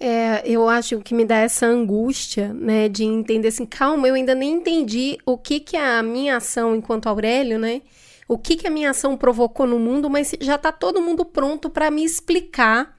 É, 0.03 0.41
eu 0.45 0.67
acho 0.67 0.99
que 1.01 1.13
me 1.13 1.23
dá 1.23 1.37
essa 1.37 1.67
angústia, 1.67 2.51
né, 2.53 2.89
de 2.89 3.03
entender 3.03 3.49
assim, 3.49 3.67
calma, 3.67 4.07
eu 4.07 4.15
ainda 4.15 4.33
nem 4.33 4.53
entendi 4.53 5.15
o 5.23 5.37
que 5.37 5.59
que 5.59 5.77
a 5.77 6.01
minha 6.01 6.37
ação 6.37 6.75
enquanto 6.75 7.05
Aurélio, 7.05 7.59
né, 7.59 7.83
o 8.27 8.35
que 8.35 8.55
que 8.55 8.65
a 8.65 8.71
minha 8.71 8.89
ação 8.89 9.15
provocou 9.15 9.67
no 9.67 9.77
mundo, 9.77 10.09
mas 10.09 10.33
já 10.41 10.55
está 10.55 10.71
todo 10.71 10.99
mundo 10.99 11.23
pronto 11.23 11.69
para 11.69 11.91
me 11.91 12.03
explicar 12.03 12.97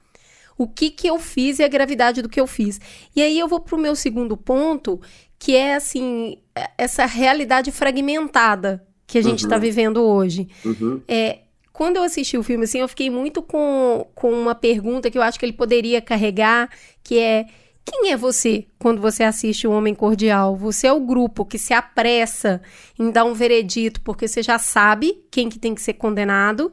o 0.57 0.65
que, 0.65 0.89
que 0.89 1.07
eu 1.07 1.19
fiz 1.19 1.59
e 1.59 1.63
a 1.63 1.67
gravidade 1.67 2.21
do 2.21 2.29
que 2.29 2.39
eu 2.39 2.47
fiz. 2.47 2.79
E 3.13 3.21
aí 3.21 3.37
eu 3.37 3.49
vou 3.49 3.59
para 3.59 3.75
o 3.75 3.79
meu 3.79 3.95
segundo 3.95 4.37
ponto, 4.37 5.01
que 5.37 5.55
é 5.55 5.75
assim, 5.75 6.37
essa 6.77 7.05
realidade 7.05 7.69
fragmentada 7.71 8.85
que 9.05 9.17
a 9.17 9.21
gente 9.21 9.43
está 9.43 9.55
uhum. 9.55 9.61
vivendo 9.61 9.97
hoje. 10.01 10.47
Uhum. 10.63 11.01
É, 11.07 11.39
quando 11.73 11.97
eu 11.97 12.03
assisti 12.03 12.37
o 12.37 12.43
filme, 12.43 12.65
assim, 12.65 12.79
eu 12.79 12.87
fiquei 12.87 13.09
muito 13.09 13.41
com, 13.41 14.07
com 14.13 14.31
uma 14.31 14.53
pergunta 14.53 15.09
que 15.09 15.17
eu 15.17 15.23
acho 15.23 15.39
que 15.39 15.45
ele 15.45 15.53
poderia 15.53 15.99
carregar, 15.99 16.69
que 17.03 17.17
é 17.17 17.47
quem 17.83 18.11
é 18.11 18.15
você 18.15 18.65
quando 18.79 19.01
você 19.01 19.23
assiste 19.23 19.67
o 19.67 19.71
Homem 19.71 19.95
Cordial? 19.95 20.55
Você 20.55 20.87
é 20.87 20.93
o 20.93 21.01
grupo 21.01 21.43
que 21.43 21.57
se 21.57 21.73
apressa 21.73 22.61
em 22.97 23.09
dar 23.11 23.25
um 23.25 23.33
veredito 23.33 23.99
porque 24.01 24.27
você 24.27 24.41
já 24.41 24.57
sabe 24.57 25.25
quem 25.29 25.49
que 25.49 25.59
tem 25.59 25.73
que 25.75 25.81
ser 25.81 25.93
condenado? 25.93 26.71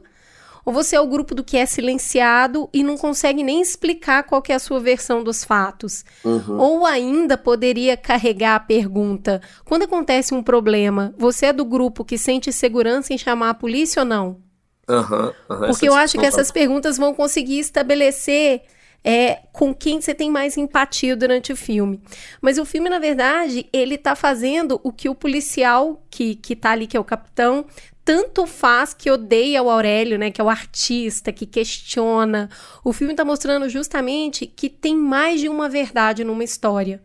Ou 0.63 0.71
você 0.71 0.95
é 0.95 1.01
o 1.01 1.07
grupo 1.07 1.33
do 1.33 1.43
que 1.43 1.57
é 1.57 1.65
silenciado 1.65 2.69
e 2.71 2.83
não 2.83 2.95
consegue 2.95 3.43
nem 3.43 3.59
explicar 3.59 4.23
qual 4.23 4.43
é 4.47 4.53
a 4.53 4.59
sua 4.59 4.79
versão 4.79 5.23
dos 5.23 5.43
fatos? 5.43 6.05
Uhum. 6.23 6.59
Ou 6.59 6.85
ainda 6.85 7.35
poderia 7.35 7.97
carregar 7.97 8.55
a 8.55 8.59
pergunta: 8.59 9.41
quando 9.65 9.83
acontece 9.83 10.35
um 10.35 10.43
problema, 10.43 11.15
você 11.17 11.47
é 11.47 11.53
do 11.53 11.65
grupo 11.65 12.05
que 12.05 12.17
sente 12.17 12.53
segurança 12.53 13.11
em 13.11 13.17
chamar 13.17 13.49
a 13.49 13.55
polícia 13.55 14.03
ou 14.03 14.05
não? 14.05 14.50
Uhum, 14.91 15.25
uhum, 15.49 15.67
Porque 15.67 15.87
eu 15.87 15.93
acho 15.93 16.17
que 16.17 16.25
essas 16.25 16.51
perguntas 16.51 16.97
vão 16.97 17.13
conseguir 17.13 17.59
estabelecer 17.59 18.63
é, 19.03 19.39
com 19.51 19.73
quem 19.73 19.99
você 19.99 20.13
tem 20.13 20.29
mais 20.29 20.57
empatia 20.57 21.15
durante 21.15 21.51
o 21.51 21.55
filme. 21.55 22.01
Mas 22.41 22.57
o 22.57 22.65
filme, 22.65 22.89
na 22.89 22.99
verdade, 22.99 23.67
ele 23.73 23.97
tá 23.97 24.15
fazendo 24.15 24.79
o 24.83 24.91
que 24.91 25.09
o 25.09 25.15
policial 25.15 26.03
que, 26.09 26.35
que 26.35 26.55
tá 26.55 26.71
ali, 26.71 26.87
que 26.87 26.95
é 26.95 26.99
o 26.99 27.03
capitão, 27.03 27.65
tanto 28.03 28.45
faz 28.45 28.93
que 28.93 29.09
odeia 29.09 29.63
o 29.63 29.69
Aurélio, 29.69 30.17
né, 30.17 30.31
que 30.31 30.41
é 30.41 30.43
o 30.43 30.49
artista, 30.49 31.31
que 31.31 31.45
questiona. 31.45 32.49
O 32.83 32.93
filme 32.93 33.13
está 33.13 33.23
mostrando 33.23 33.69
justamente 33.69 34.45
que 34.45 34.69
tem 34.69 34.95
mais 34.95 35.39
de 35.39 35.49
uma 35.49 35.69
verdade 35.69 36.23
numa 36.23 36.43
história. 36.43 37.01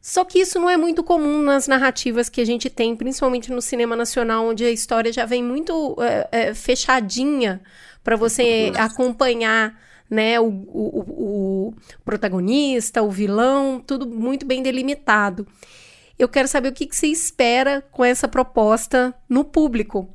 Só 0.00 0.24
que 0.24 0.38
isso 0.38 0.58
não 0.58 0.70
é 0.70 0.76
muito 0.76 1.04
comum 1.04 1.42
nas 1.42 1.68
narrativas 1.68 2.28
que 2.28 2.40
a 2.40 2.44
gente 2.44 2.70
tem, 2.70 2.96
principalmente 2.96 3.52
no 3.52 3.60
cinema 3.60 3.94
nacional, 3.94 4.46
onde 4.46 4.64
a 4.64 4.70
história 4.70 5.12
já 5.12 5.26
vem 5.26 5.42
muito 5.42 5.96
é, 6.00 6.28
é, 6.32 6.54
fechadinha 6.54 7.60
para 8.02 8.16
você 8.16 8.72
acompanhar 8.76 9.78
né, 10.08 10.40
o, 10.40 10.46
o, 10.46 11.68
o 11.68 11.74
protagonista, 12.04 13.02
o 13.02 13.10
vilão, 13.10 13.82
tudo 13.86 14.06
muito 14.06 14.46
bem 14.46 14.62
delimitado. 14.62 15.46
Eu 16.18 16.28
quero 16.28 16.48
saber 16.48 16.70
o 16.70 16.72
que, 16.72 16.86
que 16.86 16.96
você 16.96 17.06
espera 17.06 17.82
com 17.92 18.04
essa 18.04 18.26
proposta 18.26 19.14
no 19.28 19.44
público, 19.44 20.08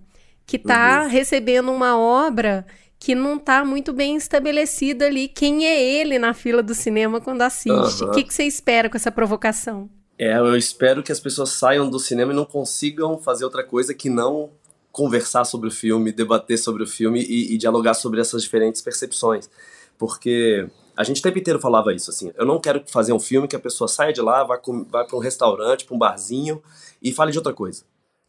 que 0.46 0.58
está 0.58 1.04
uhum. 1.04 1.10
recebendo 1.10 1.72
uma 1.72 1.98
obra 1.98 2.66
que 3.00 3.14
não 3.14 3.38
está 3.38 3.64
muito 3.64 3.94
bem 3.94 4.16
estabelecida 4.16 5.06
ali. 5.06 5.28
Quem 5.28 5.66
é 5.66 5.82
ele 5.82 6.18
na 6.18 6.34
fila 6.34 6.64
do 6.64 6.74
cinema 6.74 7.22
quando 7.22 7.42
assiste? 7.42 8.04
Uhum. 8.04 8.10
O 8.10 8.12
que, 8.14 8.24
que 8.24 8.34
você 8.34 8.44
espera 8.44 8.90
com 8.90 8.98
essa 8.98 9.12
provocação? 9.12 9.90
É, 10.18 10.38
eu 10.38 10.56
espero 10.56 11.04
que 11.04 11.12
as 11.12 11.20
pessoas 11.20 11.50
saiam 11.50 11.90
do 11.90 12.00
cinema 12.00 12.32
e 12.32 12.36
não 12.36 12.46
consigam 12.46 13.18
fazer 13.20 13.44
outra 13.44 13.64
coisa 13.64 13.94
que 13.94 14.10
não 14.10 14.52
conversar 14.92 15.44
sobre 15.44 15.68
o 15.68 15.72
filme, 15.72 16.12
debater 16.12 16.58
sobre 16.58 16.82
o 16.84 16.88
filme 16.88 17.22
e, 17.22 17.54
e 17.54 17.58
dialogar 17.58 17.96
sobre 17.96 18.22
essas 18.22 18.44
diferentes 18.44 18.82
percepções. 18.82 19.50
Porque 19.98 20.70
a 20.96 21.04
gente 21.04 21.20
o 21.20 21.24
tempo 21.24 21.38
inteiro 21.38 21.60
falava 21.60 21.94
isso, 21.94 22.10
assim. 22.10 22.32
Eu 22.38 22.46
não 22.46 22.62
quero 22.62 22.82
fazer 22.88 23.12
um 23.12 23.20
filme 23.20 23.48
que 23.48 23.58
a 23.58 23.60
pessoa 23.60 23.90
saia 23.90 24.14
de 24.14 24.22
lá, 24.22 24.44
vá, 24.46 24.60
vá 24.90 25.04
para 25.04 25.18
um 25.18 25.20
restaurante, 25.20 25.84
para 25.84 25.96
um 25.96 26.00
barzinho 26.00 26.64
e 27.02 27.12
fale 27.12 27.34
de 27.34 27.38
outra 27.38 27.54
coisa. 27.54 27.84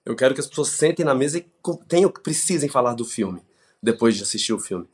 Eu 0.04 0.16
quero 0.16 0.34
que 0.34 0.40
as 0.40 0.46
pessoas 0.46 0.68
sentem 0.68 1.04
na 1.04 1.14
mesa 1.14 1.38
e 1.38 1.46
tenham, 1.86 2.10
precisem 2.10 2.68
falar 2.68 2.94
do 2.94 3.04
filme 3.04 3.40
depois 3.86 4.16
de 4.16 4.22
assistir 4.22 4.52
o 4.52 4.58
filme. 4.58 4.86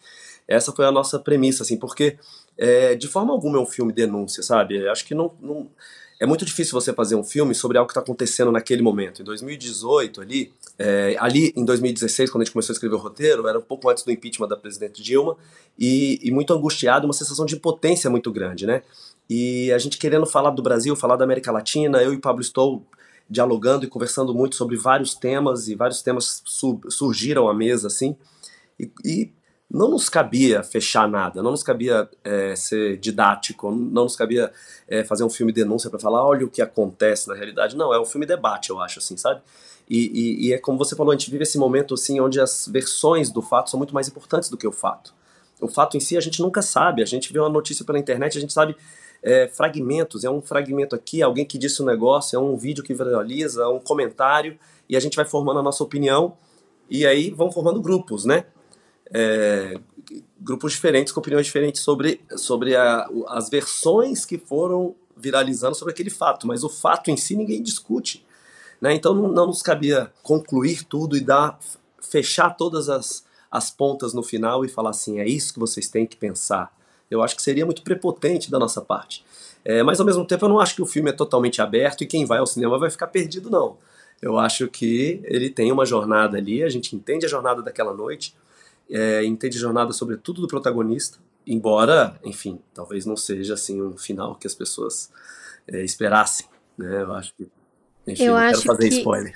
Essa 0.46 0.72
foi 0.72 0.84
a 0.84 0.92
nossa 0.92 1.18
premissa, 1.18 1.62
assim, 1.62 1.76
porque 1.76 2.18
é, 2.56 2.94
de 2.94 3.08
forma 3.08 3.32
alguma 3.32 3.58
é 3.58 3.61
um 3.61 3.66
filme 3.66 3.92
denúncia, 3.92 4.42
sabe? 4.42 4.87
Acho 4.88 5.04
que 5.04 5.14
não, 5.14 5.32
não 5.40 5.70
é 6.20 6.26
muito 6.26 6.44
difícil 6.44 6.72
você 6.78 6.92
fazer 6.92 7.16
um 7.16 7.25
filme 7.25 7.54
sobre 7.54 7.78
algo 7.78 7.88
que 7.88 7.92
está 7.92 8.00
acontecendo 8.00 8.52
naquele 8.52 8.82
momento. 8.82 9.22
Em 9.22 9.25
2018, 9.25 10.20
ali, 10.20 10.52
é, 10.78 11.16
ali 11.18 11.52
em 11.56 11.64
2016, 11.64 12.30
quando 12.30 12.42
a 12.42 12.44
gente 12.44 12.52
começou 12.52 12.72
a 12.72 12.75
escrever 12.75 12.94
o 12.94 12.99
roteiro, 12.99 13.49
era 13.49 13.58
um 13.58 13.62
pouco 13.62 13.88
antes 13.88 14.04
do 14.04 14.12
impeachment 14.12 14.46
da 14.46 14.56
presidente 14.56 15.02
Dilma, 15.02 15.37
e, 15.78 16.20
e 16.22 16.30
muito 16.30 16.52
angustiado, 16.52 17.06
uma 17.06 17.12
sensação 17.12 17.44
de 17.44 17.56
impotência 17.56 18.08
muito 18.08 18.30
grande, 18.30 18.66
né? 18.66 18.82
E 19.28 19.72
a 19.72 19.78
gente 19.78 19.99
querendo 19.99 20.26
falar 20.26 20.50
do 20.50 20.62
Brasil, 20.62 20.94
falar 20.94 21.16
da 21.16 21.25
América 21.25 21.50
Latina, 21.50 22.02
eu 22.02 22.12
e 22.12 22.18
Pablo 22.18 22.40
estou 22.40 22.84
dialogando 23.28 23.84
e 23.84 23.88
conversando 23.88 24.34
muito 24.34 24.54
sobre 24.54 24.76
vários 24.76 25.14
temas, 25.14 25.66
e 25.68 25.75
vários 25.75 26.02
temas 26.02 26.42
surgiram 26.88 27.49
à 27.49 27.54
mesa, 27.54 27.87
assim, 27.87 28.14
e, 28.82 28.92
e 29.04 29.32
não 29.70 29.88
nos 29.88 30.10
cabia 30.10 30.62
fechar 30.62 31.08
nada, 31.08 31.42
não 31.42 31.50
nos 31.50 31.62
cabia 31.62 32.08
é, 32.22 32.54
ser 32.54 32.98
didático, 32.98 33.70
não 33.70 34.04
nos 34.04 34.14
cabia 34.14 34.52
é, 34.86 35.02
fazer 35.02 35.24
um 35.24 35.30
filme 35.30 35.50
denúncia 35.50 35.88
para 35.88 35.98
falar, 35.98 36.22
olha 36.22 36.44
o 36.44 36.50
que 36.50 36.60
acontece 36.60 37.26
na 37.28 37.34
realidade. 37.34 37.74
Não, 37.74 37.94
é 37.94 37.98
um 37.98 38.04
filme 38.04 38.26
debate, 38.26 38.68
eu 38.68 38.78
acho, 38.78 38.98
assim, 38.98 39.16
sabe? 39.16 39.40
E, 39.88 39.98
e, 39.98 40.48
e, 40.48 40.52
é 40.52 40.58
como 40.58 40.76
você 40.76 40.94
falou, 40.94 41.12
a 41.12 41.16
gente 41.16 41.30
vive 41.30 41.42
esse 41.42 41.58
momento 41.58 41.94
assim 41.94 42.20
onde 42.20 42.40
as 42.40 42.68
versões 42.68 43.30
do 43.30 43.42
fato 43.42 43.70
são 43.70 43.78
muito 43.78 43.94
mais 43.94 44.08
importantes 44.08 44.50
do 44.50 44.56
que 44.56 44.66
o 44.66 44.72
fato. 44.72 45.14
O 45.60 45.68
fato 45.68 45.96
em 45.96 46.00
si 46.00 46.16
a 46.16 46.20
gente 46.20 46.40
nunca 46.40 46.60
sabe, 46.60 47.02
a 47.02 47.06
gente 47.06 47.32
vê 47.32 47.38
uma 47.38 47.48
notícia 47.48 47.84
pela 47.84 47.98
internet, 47.98 48.36
a 48.36 48.40
gente 48.40 48.52
sabe 48.52 48.76
é, 49.22 49.48
fragmentos, 49.48 50.24
é 50.24 50.30
um 50.30 50.42
fragmento 50.42 50.94
aqui, 50.94 51.22
alguém 51.22 51.44
que 51.44 51.56
disse 51.56 51.82
um 51.82 51.86
negócio, 51.86 52.36
é 52.36 52.38
um 52.38 52.56
vídeo 52.56 52.82
que 52.82 52.92
viraliza, 52.92 53.62
é 53.62 53.68
um 53.68 53.78
comentário, 53.78 54.58
e 54.88 54.96
a 54.96 55.00
gente 55.00 55.16
vai 55.16 55.24
formando 55.24 55.60
a 55.60 55.62
nossa 55.62 55.82
opinião, 55.82 56.36
e 56.90 57.06
aí 57.06 57.30
vão 57.30 57.50
formando 57.50 57.80
grupos, 57.80 58.24
né? 58.24 58.44
É, 59.12 59.78
grupos 60.40 60.73
diferentes 60.73 61.12
com 61.12 61.21
opiniões 61.21 61.47
diferentes 61.47 61.83
sobre, 61.83 62.21
sobre 62.37 62.75
a, 62.75 63.09
as 63.28 63.49
versões 63.49 64.25
que 64.25 64.38
foram 64.38 64.95
viralizando 65.16 65.75
sobre 65.75 65.92
aquele 65.92 66.11
fato, 66.11 66.47
mas 66.47 66.64
o 66.64 66.69
fato 66.69 67.11
em 67.11 67.16
si 67.16 67.37
ninguém 67.37 67.62
discute. 67.62 68.25
Né? 68.81 68.95
Então 68.95 69.14
não, 69.14 69.28
não 69.28 69.47
nos 69.47 69.62
cabia 69.62 70.12
concluir 70.23 70.85
tudo 70.85 71.16
e 71.16 71.21
dar 71.21 71.59
fechar 72.00 72.50
todas 72.50 72.88
as, 72.88 73.25
as 73.50 73.71
pontas 73.71 74.12
no 74.12 74.23
final 74.23 74.64
e 74.64 74.69
falar 74.69 74.90
assim, 74.90 75.21
é 75.21 75.28
isso 75.28 75.52
que 75.52 75.61
vocês 75.61 75.88
têm 75.88 76.07
que 76.07 76.16
pensar. 76.16 76.75
Eu 77.11 77.23
acho 77.23 77.37
que 77.37 77.42
seria 77.42 77.64
muito 77.64 77.83
prepotente 77.83 78.50
da 78.50 78.59
nossa 78.59 78.81
parte. 78.81 79.25
É, 79.64 79.83
mas 79.83 80.00
ao 80.00 80.07
mesmo 80.07 80.25
tempo 80.25 80.45
eu 80.45 80.49
não 80.49 80.59
acho 80.59 80.75
que 80.75 80.83
o 80.83 80.87
filme 80.87 81.11
é 81.11 81.12
totalmente 81.12 81.62
aberto 81.62 82.02
e 82.02 82.07
quem 82.07 82.25
vai 82.25 82.38
ao 82.38 82.47
cinema 82.47 82.78
vai 82.78 82.90
ficar 82.90 83.07
perdido, 83.07 83.49
não. 83.49 83.76
Eu 84.21 84.38
acho 84.38 84.66
que 84.69 85.21
ele 85.25 85.50
tem 85.50 85.71
uma 85.71 85.87
jornada 85.87 86.38
ali, 86.38 86.62
a 86.64 86.69
gente 86.69 86.97
entende 86.97 87.26
a 87.26 87.28
jornada 87.28 87.62
daquela 87.62 87.95
noite, 87.95 88.35
é, 88.92 89.25
entende 89.25 89.58
jornada 89.58 89.92
sobretudo 89.92 90.40
do 90.42 90.46
protagonista, 90.49 91.18
embora, 91.46 92.18
enfim, 92.25 92.61
talvez 92.75 93.04
não 93.06 93.16
seja 93.16 93.54
assim 93.54 93.80
um 93.82 93.96
final 93.96 94.37
que 94.37 94.46
as 94.46 94.54
pessoas 94.54 95.11
é, 95.66 95.82
esperassem, 95.84 96.46
né? 96.78 97.02
Eu 97.02 97.12
acho 97.14 97.34
que 97.37 97.49
Enfim, 98.06 98.25
Eu 98.25 98.32
não 98.32 98.38
acho 98.40 98.62
quero 98.62 98.76
fazer 98.76 98.88
que- 98.88 98.96
spoiler. 98.96 99.32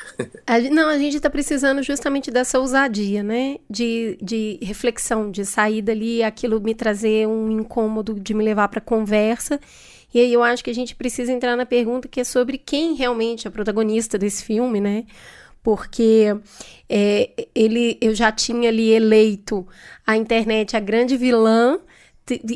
A 0.47 0.59
não, 0.59 0.89
a 0.89 0.99
gente 0.99 1.17
está 1.17 1.31
precisando 1.31 1.83
justamente 1.83 2.31
dessa 2.33 2.59
ousadia, 2.59 3.23
né? 3.23 3.59
De, 3.71 4.19
de 4.21 4.59
reflexão, 4.63 5.31
de 5.31 5.45
sair 5.45 5.83
dali, 5.83 6.23
aquilo 6.23 6.61
me 6.61 6.75
trazer 6.75 7.27
um 7.29 7.49
incômodo, 7.51 8.19
de 8.19 8.35
me 8.35 8.43
levar 8.45 8.69
para 8.69 8.81
conversa. 8.81 9.61
E 10.13 10.19
aí 10.21 10.33
eu 10.33 10.43
acho 10.43 10.65
que 10.65 10.71
a 10.71 10.75
gente 10.75 10.97
precisa 10.97 11.31
entrar 11.33 11.57
na 11.57 11.67
pergunta 11.67 12.09
que 12.09 12.21
é 12.21 12.25
sobre 12.25 12.59
quem 12.59 12.95
realmente 12.95 13.47
é 13.47 13.51
protagonista 13.51 14.17
desse 14.19 14.43
filme, 14.45 14.81
né? 14.81 15.05
Porque 15.67 16.33
é, 16.89 17.49
ele, 17.53 17.99
eu 18.01 18.15
já 18.15 18.31
tinha 18.31 18.69
ali 18.69 18.93
eleito 18.93 19.67
a 20.07 20.17
internet 20.17 20.77
a 20.77 20.81
grande 20.81 21.17
vilã, 21.17 21.81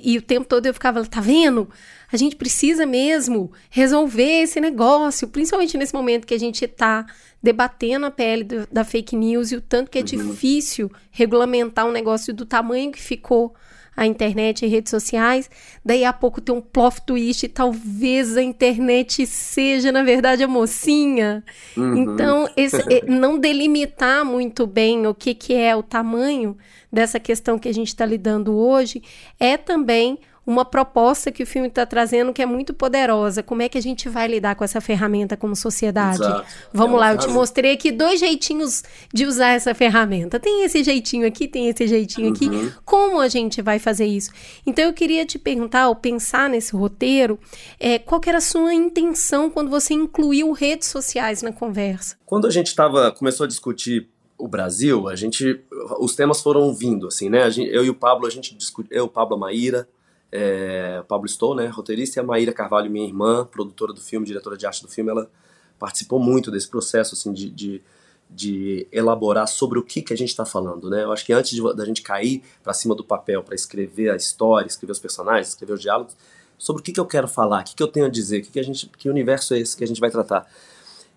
e 0.05 0.17
o 0.17 0.23
tempo 0.23 0.47
todo 0.47 0.67
eu 0.67 0.73
ficava, 0.73 1.05
tá 1.05 1.21
vendo? 1.21 1.69
A 2.13 2.17
gente 2.17 2.37
precisa 2.37 2.87
mesmo 2.87 3.51
resolver 3.69 4.43
esse 4.43 4.61
negócio, 4.61 5.27
principalmente 5.27 5.77
nesse 5.77 5.93
momento 5.93 6.25
que 6.25 6.35
a 6.35 6.39
gente 6.39 6.65
está 6.65 7.05
debatendo 7.43 8.07
a 8.07 8.13
pele 8.13 8.45
do- 8.45 8.69
da 8.71 8.85
fake 8.85 9.17
news 9.17 9.51
e 9.51 9.57
o 9.57 9.61
tanto 9.61 9.91
que 9.91 9.99
é 9.99 10.03
difícil 10.03 10.89
regulamentar 11.11 11.85
um 11.85 11.93
negócio 11.93 12.33
do 12.33 12.47
tamanho 12.47 12.93
que 12.93 13.03
ficou 13.03 13.53
a 14.01 14.07
internet 14.07 14.65
e 14.65 14.69
redes 14.69 14.89
sociais. 14.91 15.51
Daí 15.85 16.07
a 16.07 16.13
pouco 16.13 16.41
tem 16.41 16.55
um 16.55 16.61
plot 16.63 17.03
twist 17.05 17.45
e 17.45 17.49
talvez 17.49 18.35
a 18.35 18.43
internet 18.43 19.27
seja, 19.27 19.93
na 19.93 20.03
verdade, 20.03 20.43
a 20.43 20.49
mocinha. 20.49 21.45
Então, 21.77 22.49
esse- 22.57 22.83
eh, 22.91 23.05
não 23.07 23.39
delimitar 23.39 24.25
muito 24.25 24.67
bem 24.67 25.07
o 25.07 25.15
que, 25.15 25.35
que 25.35 25.53
é 25.55 25.77
o 25.77 25.83
tamanho 25.83 26.57
dessa 26.91 27.21
questão 27.21 27.59
que 27.59 27.69
a 27.69 27.75
gente 27.75 27.89
está 27.89 28.07
lidando 28.07 28.57
hoje 28.57 29.03
é 29.39 29.59
também 29.59 30.19
uma 30.47 30.65
proposta 30.65 31.31
que 31.31 31.43
o 31.43 31.47
filme 31.47 31.69
está 31.69 31.85
trazendo 31.87 32.33
que 32.33 32.43
é 32.43 32.47
muito 32.47 32.73
poderosa. 32.75 33.43
Como 33.43 33.63
é 33.63 33.69
que 33.69 33.77
a 33.79 33.83
gente 33.83 34.09
vai 34.09 34.27
lidar 34.27 34.55
com 34.57 34.65
essa 34.65 34.81
ferramenta 34.81 35.37
como 35.37 35.55
sociedade? 35.55 36.23
Exato. 36.23 36.47
Vamos 36.73 36.97
É 36.97 37.01
lá, 37.01 37.13
eu 37.13 37.19
te 37.19 37.29
mostrei 37.29 37.73
aqui 37.73 37.93
dois 37.93 38.19
jeitinhos 38.19 38.83
de 39.13 39.27
usar 39.27 39.51
essa 39.51 39.75
ferramenta. 39.75 40.41
Tem 40.41 40.65
esse 40.65 40.83
jeitinho 40.83 41.27
aqui, 41.27 41.47
tem 41.47 41.69
esse 41.69 41.87
jeitinho 41.87 42.33
aqui. 42.33 42.47
Uhum. 42.49 42.73
Como 42.85 43.21
a 43.21 43.29
gente 43.29 43.63
vai 43.63 43.79
fazer 43.79 44.07
isso? 44.07 44.31
Então 44.67 44.85
eu 44.85 44.93
queria 44.93 45.25
te 45.27 45.39
perguntar, 45.39 45.83
ao 45.83 45.95
pensar 45.95 46.49
nesse 46.49 46.75
roteiro, 46.75 47.39
é, 47.79 47.99
qual 47.99 48.21
que 48.21 48.29
era 48.29 48.39
a 48.39 48.43
sua 48.43 48.75
intenção 48.75 49.51
quando 49.51 49.71
você 49.71 49.95
incluiu 49.95 50.51
redes 50.53 50.89
sociais 50.89 51.43
na 51.43 51.53
conversa? 51.53 52.17
Quando 52.27 52.47
a 52.47 52.51
gente 52.51 52.75
tava, 52.75 53.13
começou 53.13 53.45
a 53.45 53.49
discutir 53.49 54.09
o 54.39 54.49
Brasil, 54.49 55.07
a 55.07 55.15
gente, 55.15 55.61
os 56.01 56.17
temas 56.17 56.41
foram 56.41 56.73
vindo, 56.75 57.07
assim, 57.09 57.29
né? 57.29 57.49
Gente- 57.51 57.71
eu 57.71 57.85
e 57.85 57.91
o 57.91 57.95
Pablo, 57.95 58.27
a 58.27 58.31
gente 58.31 58.55
discutiu, 58.55 58.91
eu, 58.97 59.05
o 59.05 59.09
Pablo, 59.09 59.37
a 59.37 59.39
Maíra, 59.39 59.87
é, 60.33 61.03
Pablo 61.09 61.27
Stoll, 61.27 61.55
né, 61.55 61.67
roteirista, 61.67 62.19
e 62.19 62.21
a 62.21 62.23
Maíra 62.23 62.53
Carvalho, 62.53 62.91
minha 62.91 63.07
irmã, 63.07 63.45
produtora 63.45 63.93
do 63.93 64.01
filme, 64.01 64.27
diretora 64.27 64.57
de 64.57 64.67
arte 64.67 64.83
do 64.83 64.89
filme, 64.89 65.11
ela 65.11 65.31
participou 65.79 66.19
muito 66.19 66.51
desse 66.51 66.69
processo, 66.69 67.15
assim, 67.15 67.33
de, 67.33 67.51
de, 67.51 67.83
de 68.29 68.87
elaborar 68.93 69.49
sobre 69.49 69.79
o 69.79 69.83
que 69.83 70.03
que 70.03 70.13
a 70.13 70.17
gente 70.17 70.29
está 70.29 70.45
falando, 70.45 70.91
né? 70.91 71.05
Eu 71.05 71.13
acho 71.13 71.25
que 71.25 71.33
antes 71.33 71.59
da 71.75 71.85
gente 71.85 72.03
cair 72.03 72.43
para 72.63 72.73
cima 72.73 72.95
do 72.95 73.03
papel 73.03 73.43
para 73.43 73.55
escrever 73.55 74.11
a 74.11 74.17
história, 74.17 74.69
escrever 74.69 74.93
os 74.93 74.99
personagens, 74.99 75.49
escrever 75.49 75.73
os 75.73 75.81
diálogos, 75.81 76.17
sobre 76.59 76.81
o 76.81 76.85
que 76.85 76.93
que 76.93 77.01
eu 77.01 77.07
quero 77.07 77.27
falar, 77.27 77.63
o 77.63 77.65
que 77.65 77.75
que 77.75 77.83
eu 77.83 77.89
tenho 77.89 78.07
a 78.07 78.11
dizer, 78.11 78.43
que 78.43 78.51
que 78.51 78.61
a 78.61 78.63
gente, 78.63 78.87
que 78.87 79.09
universo 79.09 79.55
é 79.55 79.59
esse 79.61 79.77
que 79.77 79.83
a 79.83 79.87
gente 79.87 80.01
vai 80.01 80.11
tratar. 80.11 80.47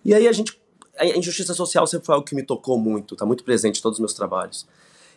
E 0.04 0.14
aí 0.14 0.26
a 0.26 0.32
gente 0.32 0.58
a 0.96 1.06
injustiça 1.06 1.54
social 1.54 1.86
sempre 1.86 2.06
foi 2.06 2.14
algo 2.14 2.26
que 2.26 2.34
me 2.34 2.42
tocou 2.42 2.78
muito, 2.78 3.14
está 3.14 3.26
muito 3.26 3.44
presente 3.44 3.78
em 3.80 3.82
todos 3.82 3.96
os 3.98 4.00
meus 4.00 4.14
trabalhos. 4.14 4.66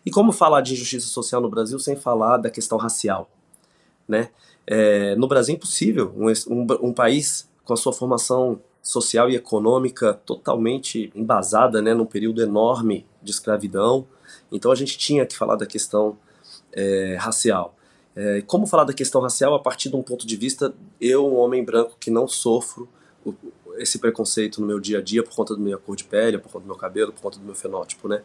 E 0.06 0.12
como 0.12 0.32
falar 0.32 0.62
de 0.62 0.74
injustiça 0.74 1.08
social 1.08 1.42
no 1.42 1.50
Brasil 1.50 1.78
sem 1.80 1.96
falar 1.96 2.38
da 2.38 2.50
questão 2.50 2.78
racial, 2.78 3.30
né? 4.08 4.30
É, 4.66 5.16
no 5.16 5.28
Brasil 5.28 5.54
é 5.54 5.58
impossível 5.58 6.14
um, 6.16 6.28
um, 6.28 6.90
um 6.90 6.94
país 6.94 7.50
com 7.64 7.74
a 7.74 7.78
sua 7.78 7.94
formação 7.94 8.60
social 8.82 9.30
e 9.30 9.36
econômica 9.36 10.14
totalmente 10.14 11.12
embasada, 11.14 11.82
né, 11.82 11.94
num 11.94 12.06
período 12.06 12.42
enorme 12.42 13.06
de 13.22 13.32
escravidão. 13.32 14.08
Então 14.52 14.72
a 14.72 14.76
gente 14.76 14.98
tinha 14.98 15.26
que 15.26 15.38
falar 15.38 15.56
da 15.56 15.66
questão 15.66 16.18
é, 16.72 17.18
racial. 17.20 17.76
É, 18.16 18.42
como 18.42 18.66
falar 18.66 18.86
da 18.86 18.94
questão 18.94 19.22
racial 19.22 19.54
a 19.54 19.60
partir 19.60 19.90
de 19.90 19.96
um 19.96 20.02
ponto 20.02 20.26
de 20.26 20.36
vista 20.36 20.74
eu, 21.00 21.28
um 21.28 21.36
homem 21.36 21.64
branco 21.64 21.96
que 22.00 22.10
não 22.10 22.28
sofro 22.28 22.90
o, 23.26 23.34
esse 23.78 24.00
preconceito 24.00 24.60
no 24.60 24.68
meu 24.68 24.80
dia 24.80 25.00
a 25.00 25.02
dia 25.02 25.22
por 25.22 25.36
conta 25.36 25.56
da 25.56 25.62
minha 25.62 25.78
cor 25.78 25.96
de 25.96 26.04
pele, 26.04 26.38
por 26.38 26.52
conta 26.52 26.64
do 26.64 26.68
meu 26.68 26.76
cabelo, 26.76 27.12
por 27.12 27.22
conta 27.22 27.38
do 27.38 27.46
meu 27.46 27.56
fenótipo, 27.56 28.08
né? 28.08 28.24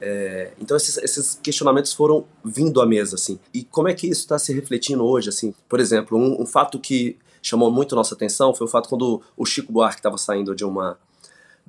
É, 0.00 0.52
então 0.60 0.76
esses, 0.76 0.96
esses, 0.98 1.38
questionamentos 1.42 1.92
foram 1.92 2.24
vindo 2.44 2.80
à 2.80 2.86
mesa, 2.86 3.16
assim. 3.16 3.38
E 3.52 3.64
como 3.64 3.88
é 3.88 3.94
que 3.94 4.06
isso 4.06 4.20
está 4.20 4.38
se 4.38 4.52
refletindo 4.52 5.04
hoje, 5.04 5.28
assim? 5.28 5.54
Por 5.68 5.80
exemplo, 5.80 6.16
um, 6.16 6.42
um, 6.42 6.46
fato 6.46 6.78
que 6.78 7.18
chamou 7.42 7.70
muito 7.70 7.96
nossa 7.96 8.14
atenção 8.14 8.54
foi 8.54 8.66
o 8.66 8.70
fato 8.70 8.88
quando 8.88 9.20
o 9.36 9.44
Chico 9.44 9.72
Buarque 9.72 9.98
estava 9.98 10.18
saindo 10.18 10.54
de 10.54 10.64
uma 10.64 10.98